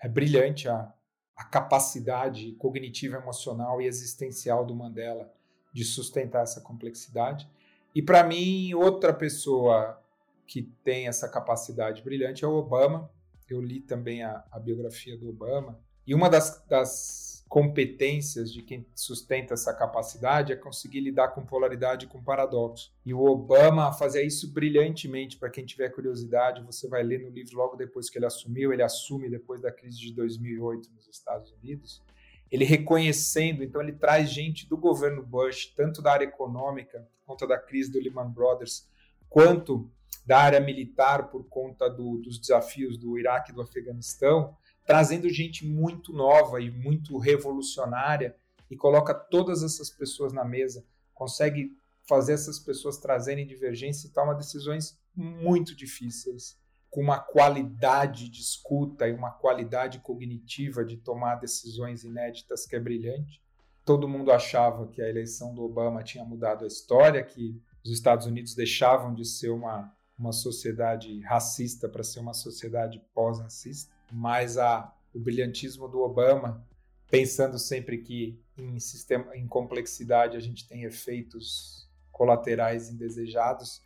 é 0.00 0.08
brilhante 0.08 0.68
a, 0.68 0.92
a 1.36 1.44
capacidade 1.44 2.52
cognitiva, 2.52 3.16
emocional 3.16 3.80
e 3.80 3.86
existencial 3.86 4.66
do 4.66 4.74
Mandela 4.74 5.32
de 5.72 5.84
sustentar 5.84 6.42
essa 6.42 6.60
complexidade. 6.60 7.48
E 7.94 8.02
para 8.02 8.22
mim, 8.24 8.74
outra 8.74 9.12
pessoa 9.12 10.02
que 10.46 10.62
tem 10.82 11.08
essa 11.08 11.28
capacidade 11.28 12.02
brilhante 12.02 12.44
é 12.44 12.48
o 12.48 12.54
Obama. 12.54 13.10
Eu 13.48 13.60
li 13.60 13.80
também 13.80 14.22
a, 14.22 14.44
a 14.50 14.58
biografia 14.58 15.16
do 15.16 15.28
Obama. 15.28 15.78
E 16.06 16.14
uma 16.14 16.28
das, 16.28 16.64
das 16.66 17.27
competências 17.48 18.52
de 18.52 18.62
quem 18.62 18.86
sustenta 18.94 19.54
essa 19.54 19.72
capacidade 19.72 20.52
é 20.52 20.56
conseguir 20.56 21.00
lidar 21.00 21.28
com 21.28 21.44
polaridade 21.44 22.04
e 22.04 22.08
com 22.08 22.22
paradoxo. 22.22 22.92
E 23.04 23.14
o 23.14 23.24
Obama 23.24 23.90
fazia 23.92 24.22
isso 24.22 24.52
brilhantemente. 24.52 25.38
Para 25.38 25.48
quem 25.48 25.64
tiver 25.64 25.88
curiosidade, 25.88 26.62
você 26.62 26.86
vai 26.86 27.02
ler 27.02 27.20
no 27.20 27.30
livro 27.30 27.56
logo 27.56 27.74
depois 27.74 28.10
que 28.10 28.18
ele 28.18 28.26
assumiu. 28.26 28.72
Ele 28.72 28.82
assume 28.82 29.30
depois 29.30 29.62
da 29.62 29.72
crise 29.72 29.98
de 29.98 30.12
2008 30.12 30.90
nos 30.92 31.08
Estados 31.08 31.50
Unidos. 31.52 32.02
Ele 32.50 32.64
reconhecendo, 32.64 33.62
então 33.62 33.80
ele 33.80 33.92
traz 33.92 34.30
gente 34.30 34.68
do 34.68 34.76
governo 34.76 35.22
Bush, 35.22 35.72
tanto 35.74 36.02
da 36.02 36.12
área 36.12 36.24
econômica, 36.24 37.00
por 37.00 37.32
conta 37.32 37.46
da 37.46 37.58
crise 37.58 37.90
do 37.90 37.98
Lehman 37.98 38.30
Brothers, 38.30 38.86
quanto 39.28 39.90
da 40.24 40.38
área 40.38 40.60
militar, 40.60 41.30
por 41.30 41.46
conta 41.48 41.88
do, 41.88 42.18
dos 42.18 42.38
desafios 42.38 42.98
do 42.98 43.18
Iraque 43.18 43.52
e 43.52 43.54
do 43.54 43.62
Afeganistão 43.62 44.54
trazendo 44.88 45.28
gente 45.28 45.66
muito 45.66 46.14
nova 46.14 46.62
e 46.62 46.70
muito 46.70 47.18
revolucionária 47.18 48.34
e 48.70 48.74
coloca 48.74 49.12
todas 49.12 49.62
essas 49.62 49.90
pessoas 49.90 50.32
na 50.32 50.46
mesa, 50.46 50.82
consegue 51.12 51.76
fazer 52.08 52.32
essas 52.32 52.58
pessoas 52.58 52.96
trazerem 52.96 53.46
divergência 53.46 54.08
e 54.08 54.10
tomar 54.10 54.32
decisões 54.32 54.98
muito 55.14 55.76
difíceis, 55.76 56.58
com 56.88 57.02
uma 57.02 57.18
qualidade 57.18 58.30
de 58.30 58.40
escuta 58.40 59.06
e 59.06 59.12
uma 59.12 59.30
qualidade 59.30 59.98
cognitiva 59.98 60.82
de 60.82 60.96
tomar 60.96 61.34
decisões 61.34 62.02
inéditas 62.02 62.64
que 62.64 62.74
é 62.74 62.80
brilhante. 62.80 63.42
Todo 63.84 64.08
mundo 64.08 64.32
achava 64.32 64.88
que 64.88 65.02
a 65.02 65.08
eleição 65.08 65.54
do 65.54 65.64
Obama 65.64 66.02
tinha 66.02 66.24
mudado 66.24 66.64
a 66.64 66.66
história, 66.66 67.22
que 67.22 67.60
os 67.84 67.90
Estados 67.90 68.24
Unidos 68.24 68.54
deixavam 68.54 69.12
de 69.12 69.26
ser 69.26 69.50
uma, 69.50 69.94
uma 70.18 70.32
sociedade 70.32 71.20
racista 71.20 71.90
para 71.90 72.02
ser 72.02 72.20
uma 72.20 72.32
sociedade 72.32 73.04
pós-racista 73.12 73.97
mas 74.10 74.56
a, 74.58 74.92
o 75.14 75.18
brilhantismo 75.18 75.88
do 75.88 76.00
Obama, 76.00 76.66
pensando 77.10 77.58
sempre 77.58 77.98
que 77.98 78.40
em 78.56 78.78
sistema, 78.80 79.36
em 79.36 79.46
complexidade 79.46 80.36
a 80.36 80.40
gente 80.40 80.66
tem 80.66 80.84
efeitos 80.84 81.88
colaterais 82.10 82.90
indesejados, 82.90 83.82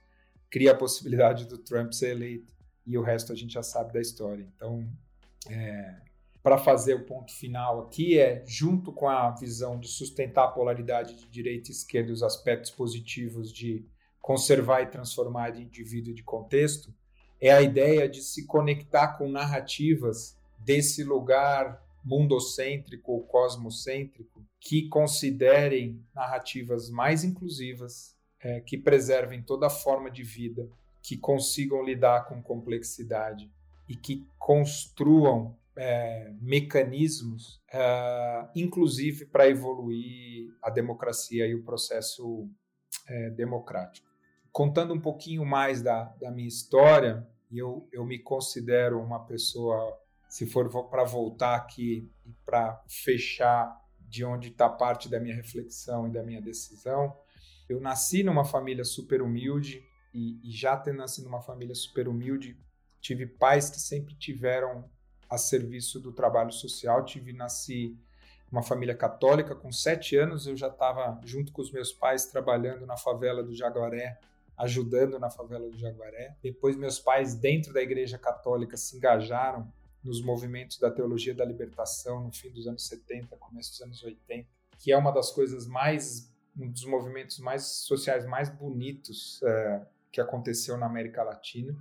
cria 0.50 0.72
a 0.72 0.76
possibilidade 0.76 1.46
do 1.46 1.58
Trump 1.58 1.92
ser 1.92 2.10
eleito 2.10 2.52
e 2.86 2.96
o 2.96 3.02
resto 3.02 3.32
a 3.32 3.36
gente 3.36 3.52
já 3.52 3.62
sabe 3.62 3.92
da 3.92 4.00
história. 4.00 4.46
Então, 4.56 4.86
é, 5.48 5.96
para 6.42 6.58
fazer 6.58 6.94
o 6.94 7.04
ponto 7.04 7.32
final 7.32 7.82
aqui 7.82 8.18
é 8.18 8.42
junto 8.46 8.92
com 8.92 9.08
a 9.08 9.30
visão 9.30 9.78
de 9.78 9.88
sustentar 9.88 10.44
a 10.44 10.48
polaridade 10.48 11.14
de 11.14 11.28
direita 11.28 11.70
e 11.70 11.72
esquerda 11.72 12.12
os 12.12 12.22
aspectos 12.22 12.70
positivos 12.70 13.52
de 13.52 13.86
conservar 14.20 14.82
e 14.82 14.86
transformar 14.86 15.50
de 15.50 15.62
indivíduo 15.62 16.12
e 16.12 16.14
de 16.14 16.22
contexto, 16.22 16.94
é 17.42 17.50
a 17.50 17.60
ideia 17.60 18.08
de 18.08 18.22
se 18.22 18.46
conectar 18.46 19.18
com 19.18 19.28
narrativas 19.28 20.38
desse 20.60 21.02
lugar 21.02 21.82
mundocêntrico 22.04 23.10
ou 23.10 23.22
cosmocêntrico 23.24 24.46
que 24.60 24.88
considerem 24.88 26.00
narrativas 26.14 26.88
mais 26.88 27.24
inclusivas, 27.24 28.16
é, 28.40 28.60
que 28.60 28.78
preservem 28.78 29.42
toda 29.42 29.68
forma 29.68 30.08
de 30.08 30.22
vida, 30.22 30.68
que 31.02 31.16
consigam 31.16 31.84
lidar 31.84 32.26
com 32.28 32.40
complexidade 32.40 33.50
e 33.88 33.96
que 33.96 34.24
construam 34.38 35.56
é, 35.76 36.32
mecanismos, 36.40 37.60
é, 37.72 38.46
inclusive 38.54 39.26
para 39.26 39.48
evoluir 39.48 40.48
a 40.62 40.70
democracia 40.70 41.44
e 41.44 41.56
o 41.56 41.64
processo 41.64 42.48
é, 43.08 43.30
democrático. 43.30 44.08
Contando 44.52 44.94
um 44.94 45.00
pouquinho 45.00 45.44
mais 45.44 45.82
da, 45.82 46.04
da 46.20 46.30
minha 46.30 46.46
história, 46.46 47.26
e 47.52 47.58
eu, 47.58 47.86
eu 47.92 48.04
me 48.04 48.18
considero 48.18 48.98
uma 48.98 49.26
pessoa, 49.26 49.98
se 50.26 50.46
for 50.46 50.88
para 50.88 51.04
voltar 51.04 51.54
aqui 51.54 52.10
e 52.24 52.32
para 52.46 52.82
fechar 52.88 53.78
de 54.00 54.24
onde 54.24 54.48
está 54.48 54.70
parte 54.70 55.06
da 55.08 55.20
minha 55.20 55.36
reflexão 55.36 56.08
e 56.08 56.10
da 56.10 56.22
minha 56.22 56.40
decisão, 56.40 57.14
eu 57.68 57.78
nasci 57.78 58.22
numa 58.22 58.44
família 58.44 58.84
super 58.84 59.20
humilde 59.20 59.86
e, 60.14 60.40
e 60.42 60.50
já 60.50 60.76
tendo 60.78 60.96
nascido 60.96 61.24
numa 61.24 61.42
família 61.42 61.74
super 61.74 62.08
humilde, 62.08 62.58
tive 63.02 63.26
pais 63.26 63.68
que 63.68 63.78
sempre 63.78 64.14
tiveram 64.14 64.90
a 65.28 65.36
serviço 65.36 66.00
do 66.00 66.10
trabalho 66.10 66.52
social, 66.52 67.04
tive 67.04 67.34
nasci 67.34 67.98
uma 68.50 68.62
família 68.62 68.94
católica. 68.94 69.54
Com 69.54 69.72
sete 69.72 70.16
anos, 70.16 70.46
eu 70.46 70.56
já 70.56 70.68
estava 70.68 71.18
junto 71.24 71.52
com 71.52 71.60
os 71.62 71.72
meus 71.72 71.92
pais 71.92 72.26
trabalhando 72.26 72.86
na 72.86 72.96
favela 72.96 73.42
do 73.42 73.54
Jaguaré, 73.54 74.18
ajudando 74.56 75.18
na 75.18 75.30
favela 75.30 75.68
do 75.68 75.78
Jaguaré. 75.78 76.36
Depois, 76.42 76.76
meus 76.76 76.98
pais, 76.98 77.34
dentro 77.34 77.72
da 77.72 77.82
Igreja 77.82 78.18
Católica, 78.18 78.76
se 78.76 78.96
engajaram 78.96 79.70
nos 80.02 80.22
movimentos 80.22 80.78
da 80.78 80.90
teologia 80.90 81.34
da 81.34 81.44
libertação 81.44 82.24
no 82.24 82.32
fim 82.32 82.50
dos 82.50 82.66
anos 82.66 82.86
70, 82.86 83.36
começo 83.36 83.70
dos 83.70 83.82
anos 83.82 84.02
80, 84.02 84.48
que 84.78 84.92
é 84.92 84.96
uma 84.96 85.12
das 85.12 85.30
coisas 85.30 85.66
mais, 85.66 86.32
um 86.58 86.68
dos 86.68 86.84
movimentos 86.84 87.38
mais 87.38 87.62
sociais 87.62 88.26
mais 88.26 88.48
bonitos 88.48 89.40
é, 89.44 89.82
que 90.10 90.20
aconteceu 90.20 90.76
na 90.76 90.86
América 90.86 91.22
Latina. 91.22 91.76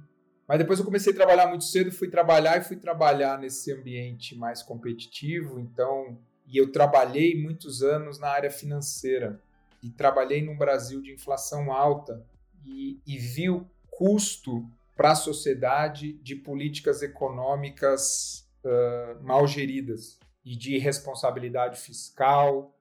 Mas 0.47 0.59
depois 0.59 0.79
eu 0.79 0.85
comecei 0.85 1.13
a 1.13 1.15
trabalhar 1.15 1.47
muito 1.47 1.63
cedo, 1.63 1.91
fui 1.91 2.09
trabalhar 2.09 2.57
e 2.57 2.63
fui 2.63 2.77
trabalhar 2.77 3.39
nesse 3.39 3.71
ambiente 3.71 4.35
mais 4.35 4.61
competitivo, 4.61 5.59
então, 5.59 6.19
e 6.45 6.57
eu 6.57 6.71
trabalhei 6.71 7.41
muitos 7.41 7.81
anos 7.81 8.19
na 8.19 8.27
área 8.27 8.51
financeira 8.51 9.41
e 9.81 9.89
trabalhei 9.89 10.43
num 10.43 10.57
Brasil 10.57 11.01
de 11.01 11.11
inflação 11.11 11.71
alta 11.71 12.23
e, 12.65 12.99
e 13.05 13.17
vi 13.17 13.49
o 13.49 13.67
custo 13.89 14.65
para 14.95 15.11
a 15.11 15.15
sociedade 15.15 16.13
de 16.13 16.35
políticas 16.35 17.01
econômicas 17.01 18.47
uh, 18.63 19.23
mal 19.23 19.47
geridas 19.47 20.19
e 20.43 20.55
de 20.55 20.77
responsabilidade 20.77 21.79
fiscal. 21.79 22.75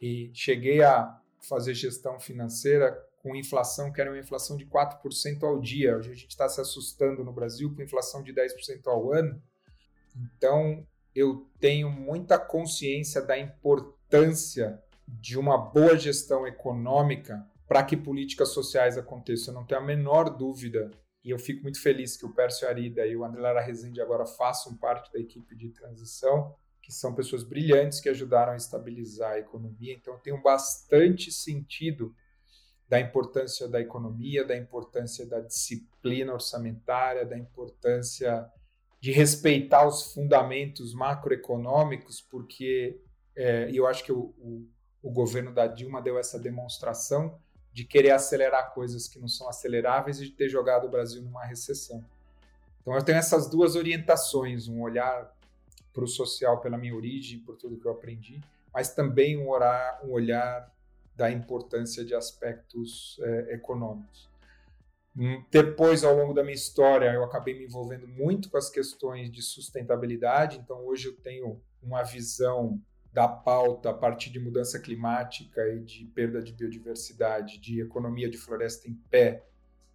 E 0.00 0.30
cheguei 0.34 0.82
a 0.82 1.20
fazer 1.40 1.74
gestão 1.74 2.18
financeira 2.18 2.92
com 3.22 3.36
inflação 3.36 3.92
que 3.92 4.00
era 4.00 4.10
uma 4.10 4.18
inflação 4.18 4.56
de 4.56 4.66
4% 4.66 5.42
ao 5.44 5.60
dia. 5.60 5.96
Hoje 5.96 6.10
a 6.10 6.14
gente 6.14 6.30
está 6.30 6.48
se 6.48 6.60
assustando 6.60 7.24
no 7.24 7.32
Brasil 7.32 7.72
com 7.74 7.82
inflação 7.82 8.22
de 8.22 8.32
10% 8.34 8.86
ao 8.86 9.12
ano. 9.12 9.40
Então, 10.16 10.86
eu 11.14 11.46
tenho 11.60 11.90
muita 11.90 12.38
consciência 12.38 13.22
da 13.22 13.38
importância 13.38 14.82
de 15.06 15.38
uma 15.38 15.56
boa 15.56 15.96
gestão 15.96 16.46
econômica 16.46 17.46
para 17.72 17.84
que 17.84 17.96
políticas 17.96 18.50
sociais 18.50 18.98
aconteçam. 18.98 19.54
Eu 19.54 19.60
não 19.60 19.66
tenho 19.66 19.80
a 19.80 19.84
menor 19.84 20.28
dúvida 20.28 20.90
e 21.24 21.30
eu 21.30 21.38
fico 21.38 21.62
muito 21.62 21.80
feliz 21.80 22.18
que 22.18 22.26
o 22.26 22.34
Pércio 22.34 22.68
Arida 22.68 23.06
e 23.06 23.16
o 23.16 23.24
André 23.24 23.40
Lara 23.40 23.62
Rezende 23.62 23.98
agora 23.98 24.26
façam 24.26 24.76
parte 24.76 25.10
da 25.10 25.18
equipe 25.18 25.56
de 25.56 25.70
transição, 25.70 26.54
que 26.82 26.92
são 26.92 27.14
pessoas 27.14 27.42
brilhantes 27.42 27.98
que 27.98 28.10
ajudaram 28.10 28.52
a 28.52 28.56
estabilizar 28.56 29.32
a 29.32 29.38
economia. 29.38 29.94
Então, 29.94 30.12
eu 30.12 30.20
tenho 30.20 30.42
bastante 30.42 31.32
sentido 31.32 32.14
da 32.86 33.00
importância 33.00 33.66
da 33.66 33.80
economia, 33.80 34.44
da 34.44 34.54
importância 34.54 35.24
da 35.24 35.40
disciplina 35.40 36.34
orçamentária, 36.34 37.24
da 37.24 37.38
importância 37.38 38.46
de 39.00 39.12
respeitar 39.12 39.88
os 39.88 40.12
fundamentos 40.12 40.92
macroeconômicos, 40.92 42.20
porque 42.20 43.00
é, 43.34 43.70
eu 43.72 43.86
acho 43.86 44.04
que 44.04 44.12
o, 44.12 44.34
o, 44.36 44.68
o 45.02 45.10
governo 45.10 45.54
da 45.54 45.66
Dilma 45.66 46.02
deu 46.02 46.18
essa 46.18 46.38
demonstração 46.38 47.40
de 47.72 47.84
querer 47.84 48.10
acelerar 48.10 48.72
coisas 48.74 49.08
que 49.08 49.18
não 49.18 49.28
são 49.28 49.48
aceleráveis 49.48 50.20
e 50.20 50.26
de 50.26 50.32
ter 50.32 50.48
jogado 50.48 50.86
o 50.86 50.90
Brasil 50.90 51.22
numa 51.22 51.44
recessão. 51.44 52.04
Então 52.80 52.94
eu 52.94 53.02
tenho 53.02 53.18
essas 53.18 53.48
duas 53.48 53.76
orientações, 53.76 54.68
um 54.68 54.82
olhar 54.82 55.34
para 55.92 56.04
o 56.04 56.08
social 56.08 56.60
pela 56.60 56.76
minha 56.76 56.94
origem, 56.94 57.38
por 57.40 57.56
tudo 57.56 57.78
que 57.78 57.86
eu 57.86 57.92
aprendi, 57.92 58.40
mas 58.72 58.94
também 58.94 59.38
um, 59.38 59.48
orar, 59.48 60.00
um 60.04 60.10
olhar 60.10 60.72
da 61.14 61.30
importância 61.30 62.04
de 62.04 62.14
aspectos 62.14 63.18
é, 63.22 63.54
econômicos. 63.54 64.30
Hum, 65.16 65.44
depois, 65.50 66.04
ao 66.04 66.16
longo 66.16 66.32
da 66.32 66.42
minha 66.42 66.54
história, 66.54 67.12
eu 67.12 67.22
acabei 67.22 67.54
me 67.54 67.64
envolvendo 67.64 68.08
muito 68.08 68.50
com 68.50 68.56
as 68.56 68.70
questões 68.70 69.30
de 69.30 69.42
sustentabilidade, 69.42 70.58
então 70.58 70.86
hoje 70.86 71.08
eu 71.08 71.16
tenho 71.16 71.60
uma 71.82 72.02
visão 72.02 72.80
da 73.12 73.28
pauta 73.28 73.90
a 73.90 73.94
partir 73.94 74.30
de 74.30 74.40
mudança 74.40 74.80
climática 74.80 75.68
e 75.68 75.80
de 75.80 76.06
perda 76.06 76.42
de 76.42 76.52
biodiversidade, 76.52 77.58
de 77.58 77.80
economia 77.80 78.28
de 78.28 78.38
floresta 78.38 78.88
em 78.88 78.94
pé 79.10 79.46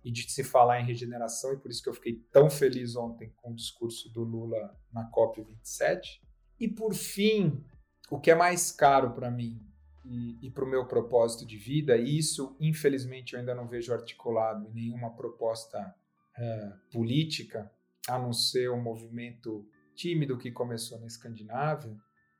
e 0.03 0.11
de 0.11 0.31
se 0.31 0.43
falar 0.43 0.79
em 0.79 0.85
regeneração, 0.85 1.53
e 1.53 1.57
por 1.57 1.71
isso 1.71 1.81
que 1.81 1.89
eu 1.89 1.93
fiquei 1.93 2.21
tão 2.31 2.49
feliz 2.49 2.95
ontem 2.95 3.33
com 3.37 3.51
o 3.51 3.55
discurso 3.55 4.09
do 4.13 4.23
Lula 4.23 4.77
na 4.93 5.09
COP27. 5.11 6.21
E 6.59 6.67
por 6.67 6.93
fim, 6.93 7.63
o 8.09 8.19
que 8.19 8.31
é 8.31 8.35
mais 8.35 8.71
caro 8.71 9.11
para 9.11 9.31
mim 9.31 9.59
e, 10.05 10.37
e 10.47 10.51
para 10.51 10.63
o 10.63 10.69
meu 10.69 10.85
propósito 10.85 11.45
de 11.45 11.57
vida, 11.57 11.97
e 11.97 12.17
isso 12.17 12.55
infelizmente 12.59 13.33
eu 13.33 13.39
ainda 13.39 13.55
não 13.55 13.67
vejo 13.67 13.93
articulado 13.93 14.67
em 14.67 14.73
nenhuma 14.73 15.13
proposta 15.13 15.93
é, 16.37 16.73
política, 16.91 17.69
a 18.07 18.17
não 18.17 18.31
ser 18.31 18.71
um 18.71 18.81
movimento 18.81 19.67
tímido 19.95 20.37
que 20.37 20.51
começou 20.51 20.99
na 20.99 21.07
Escandinávia, 21.07 21.97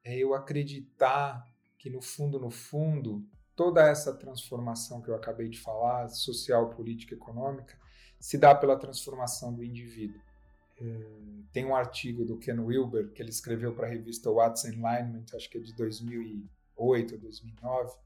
é 0.07 0.17
eu 0.17 0.33
acreditar 0.33 1.45
que 1.77 1.89
no 1.89 2.01
fundo, 2.01 2.39
no 2.39 2.49
fundo, 2.49 3.21
toda 3.57 3.85
essa 3.85 4.13
transformação 4.13 5.01
que 5.01 5.09
eu 5.09 5.15
acabei 5.15 5.49
de 5.49 5.59
falar, 5.59 6.07
social, 6.07 6.69
política, 6.69 7.13
econômica, 7.13 7.77
se 8.17 8.37
dá 8.37 8.55
pela 8.55 8.79
transformação 8.79 9.53
do 9.53 9.61
indivíduo. 9.61 10.21
É, 10.79 10.83
tem 11.51 11.65
um 11.65 11.75
artigo 11.75 12.23
do 12.23 12.37
Ken 12.37 12.57
Wilber 12.57 13.11
que 13.11 13.21
ele 13.21 13.31
escreveu 13.31 13.75
para 13.75 13.85
a 13.85 13.89
revista 13.89 14.31
What's 14.31 14.63
Enlightenment, 14.63 15.25
acho 15.33 15.49
que 15.49 15.57
é 15.57 15.61
de 15.61 15.73
2008 15.75 17.15
ou 17.15 17.19
2009. 17.19 17.97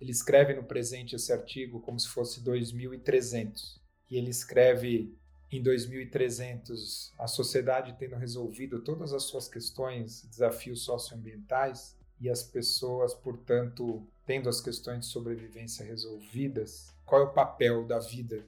Ele 0.00 0.10
escreve 0.10 0.54
no 0.54 0.64
presente 0.64 1.14
esse 1.14 1.32
artigo 1.32 1.80
como 1.80 2.00
se 2.00 2.08
fosse 2.08 2.42
2300. 2.42 3.80
E 4.10 4.16
ele 4.16 4.30
escreve 4.30 5.16
em 5.50 5.62
2300 5.62 7.12
a 7.18 7.26
sociedade 7.26 7.96
tendo 7.98 8.16
resolvido 8.16 8.80
todas 8.80 9.12
as 9.12 9.24
suas 9.24 9.48
questões, 9.48 10.26
desafios 10.30 10.82
socioambientais 10.82 11.96
e 12.20 12.28
as 12.28 12.42
pessoas, 12.42 13.14
portanto, 13.14 14.06
tendo 14.26 14.48
as 14.48 14.60
questões 14.60 15.00
de 15.00 15.06
sobrevivência 15.06 15.84
resolvidas, 15.84 16.92
qual 17.06 17.22
é 17.22 17.24
o 17.24 17.32
papel 17.32 17.86
da 17.86 17.98
vida 17.98 18.44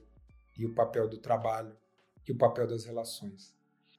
e 0.57 0.65
o 0.65 0.73
papel 0.73 1.07
do 1.07 1.17
trabalho 1.17 1.75
e 2.27 2.31
o 2.31 2.37
papel 2.37 2.67
das 2.67 2.85
relações? 2.85 3.55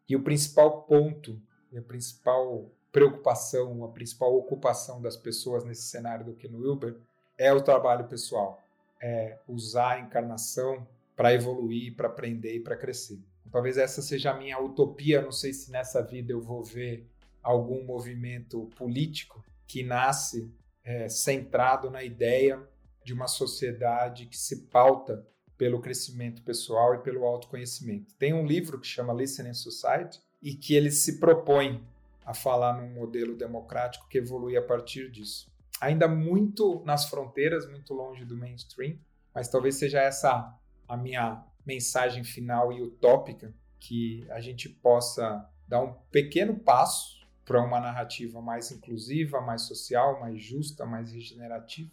E 0.08 0.14
o 0.14 0.22
principal 0.22 0.82
ponto, 0.82 1.40
e 1.72 1.78
a 1.78 1.82
principal 1.82 2.70
preocupação, 2.92 3.82
a 3.82 3.88
principal 3.88 4.36
ocupação 4.36 5.00
das 5.00 5.16
pessoas 5.16 5.64
nesse 5.64 5.82
cenário 5.82 6.26
do 6.26 6.34
Ken 6.34 6.54
Wilber 6.54 6.96
é 7.38 7.52
o 7.52 7.62
trabalho 7.62 8.06
pessoal, 8.06 8.62
é 9.00 9.38
usar 9.48 9.92
a 9.92 10.00
encarnação 10.00 10.86
para 11.16 11.32
evoluir, 11.32 11.94
para 11.94 12.08
aprender 12.08 12.54
e 12.56 12.60
para 12.60 12.76
crescer. 12.76 13.18
Talvez 13.50 13.76
essa 13.76 14.00
seja 14.00 14.30
a 14.30 14.38
minha 14.38 14.58
utopia. 14.58 15.20
Não 15.20 15.32
sei 15.32 15.52
se 15.52 15.70
nessa 15.70 16.02
vida 16.02 16.32
eu 16.32 16.40
vou 16.40 16.64
ver 16.64 17.06
algum 17.42 17.84
movimento 17.84 18.70
político 18.76 19.44
que 19.66 19.82
nasce 19.82 20.50
é, 20.84 21.08
centrado 21.08 21.90
na 21.90 22.02
ideia 22.02 22.60
de 23.04 23.12
uma 23.12 23.26
sociedade 23.26 24.26
que 24.26 24.36
se 24.36 24.66
pauta 24.66 25.26
pelo 25.58 25.80
crescimento 25.80 26.42
pessoal 26.42 26.94
e 26.94 26.98
pelo 26.98 27.24
autoconhecimento. 27.24 28.14
Tem 28.16 28.32
um 28.32 28.46
livro 28.46 28.80
que 28.80 28.86
chama 28.86 29.12
Listening 29.12 29.54
Society 29.54 30.20
e 30.40 30.54
que 30.54 30.74
ele 30.74 30.90
se 30.90 31.18
propõe 31.18 31.84
a 32.24 32.34
falar 32.34 32.80
num 32.80 32.92
modelo 32.94 33.36
democrático 33.36 34.08
que 34.08 34.18
evolui 34.18 34.56
a 34.56 34.62
partir 34.62 35.10
disso. 35.10 35.50
Ainda 35.80 36.06
muito 36.06 36.82
nas 36.84 37.06
fronteiras, 37.06 37.68
muito 37.68 37.92
longe 37.92 38.24
do 38.24 38.36
mainstream, 38.36 38.96
mas 39.34 39.48
talvez 39.48 39.76
seja 39.76 40.00
essa 40.00 40.56
a 40.88 40.96
minha 40.96 41.44
mensagem 41.64 42.24
final 42.24 42.72
e 42.72 42.82
utópica, 42.82 43.54
que 43.78 44.26
a 44.30 44.40
gente 44.40 44.68
possa 44.68 45.48
dar 45.66 45.82
um 45.82 45.92
pequeno 46.10 46.58
passo 46.58 47.20
para 47.44 47.62
uma 47.62 47.80
narrativa 47.80 48.40
mais 48.40 48.70
inclusiva, 48.70 49.40
mais 49.40 49.62
social, 49.62 50.20
mais 50.20 50.40
justa, 50.40 50.86
mais 50.86 51.12
regenerativa, 51.12 51.90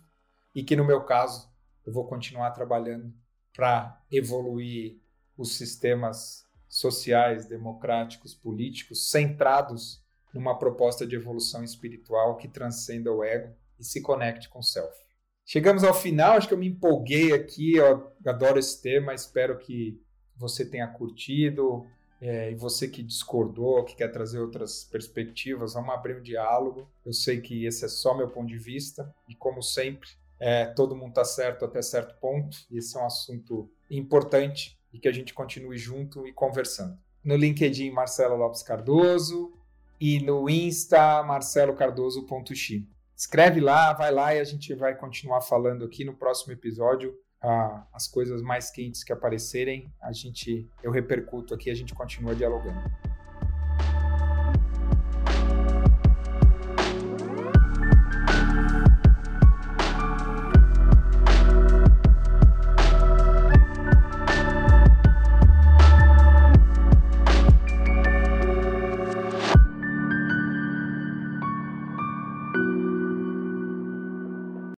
e 0.53 0.63
que 0.63 0.75
no 0.75 0.85
meu 0.85 1.03
caso 1.03 1.49
eu 1.85 1.93
vou 1.93 2.05
continuar 2.05 2.51
trabalhando 2.51 3.13
para 3.55 4.01
evoluir 4.11 4.99
os 5.37 5.57
sistemas 5.57 6.45
sociais, 6.67 7.47
democráticos, 7.47 8.35
políticos, 8.35 9.09
centrados 9.09 10.03
numa 10.33 10.57
proposta 10.57 11.05
de 11.05 11.15
evolução 11.15 11.63
espiritual 11.63 12.37
que 12.37 12.47
transcenda 12.47 13.11
o 13.11 13.23
ego 13.23 13.55
e 13.79 13.83
se 13.83 14.01
conecte 14.01 14.47
com 14.49 14.59
o 14.59 14.63
self. 14.63 15.08
Chegamos 15.51 15.83
ao 15.83 15.95
final, 15.95 16.33
acho 16.33 16.47
que 16.47 16.53
eu 16.53 16.59
me 16.59 16.67
empolguei 16.67 17.33
aqui, 17.33 17.73
eu 17.73 18.11
adoro 18.23 18.59
esse 18.59 18.79
tema, 18.79 19.15
espero 19.15 19.57
que 19.57 19.99
você 20.37 20.63
tenha 20.63 20.87
curtido, 20.87 21.87
é, 22.21 22.51
e 22.51 22.55
você 22.55 22.87
que 22.87 23.01
discordou, 23.01 23.83
que 23.83 23.95
quer 23.95 24.09
trazer 24.09 24.37
outras 24.37 24.83
perspectivas, 24.83 25.73
vamos 25.73 25.89
abrir 25.89 26.19
um 26.19 26.21
diálogo. 26.21 26.87
Eu 27.03 27.13
sei 27.13 27.41
que 27.41 27.65
esse 27.65 27.83
é 27.83 27.87
só 27.87 28.15
meu 28.15 28.29
ponto 28.29 28.47
de 28.47 28.59
vista, 28.59 29.11
e 29.27 29.33
como 29.33 29.63
sempre, 29.63 30.07
é, 30.39 30.67
todo 30.67 30.95
mundo 30.95 31.09
está 31.09 31.25
certo 31.25 31.65
até 31.65 31.81
certo 31.81 32.13
ponto, 32.19 32.55
e 32.69 32.77
esse 32.77 32.95
é 32.95 33.01
um 33.01 33.07
assunto 33.07 33.67
importante 33.89 34.77
e 34.93 34.99
que 34.99 35.07
a 35.07 35.11
gente 35.11 35.33
continue 35.33 35.79
junto 35.79 36.27
e 36.27 36.31
conversando. 36.31 36.95
No 37.23 37.35
LinkedIn, 37.35 37.89
Marcelo 37.89 38.35
Lopes 38.35 38.61
Cardoso, 38.61 39.51
e 39.99 40.19
no 40.19 40.47
Insta, 40.47 41.23
marcelocardoso.x. 41.23 42.83
Escreve 43.19 43.59
lá, 43.59 43.91
vai 43.91 44.13
lá 44.13 44.33
e 44.33 44.39
a 44.39 44.45
gente 44.45 44.73
vai 44.73 44.95
continuar 44.95 45.41
falando 45.41 45.83
aqui 45.83 46.05
no 46.05 46.15
próximo 46.15 46.53
episódio. 46.53 47.13
Ah, 47.41 47.85
as 47.93 48.07
coisas 48.07 48.41
mais 48.41 48.71
quentes 48.71 49.03
que 49.03 49.11
aparecerem, 49.11 49.91
a 50.01 50.13
gente 50.13 50.69
eu 50.81 50.89
repercuto 50.89 51.53
aqui, 51.53 51.69
a 51.69 51.75
gente 51.75 51.93
continua 51.93 52.33
dialogando. 52.33 52.79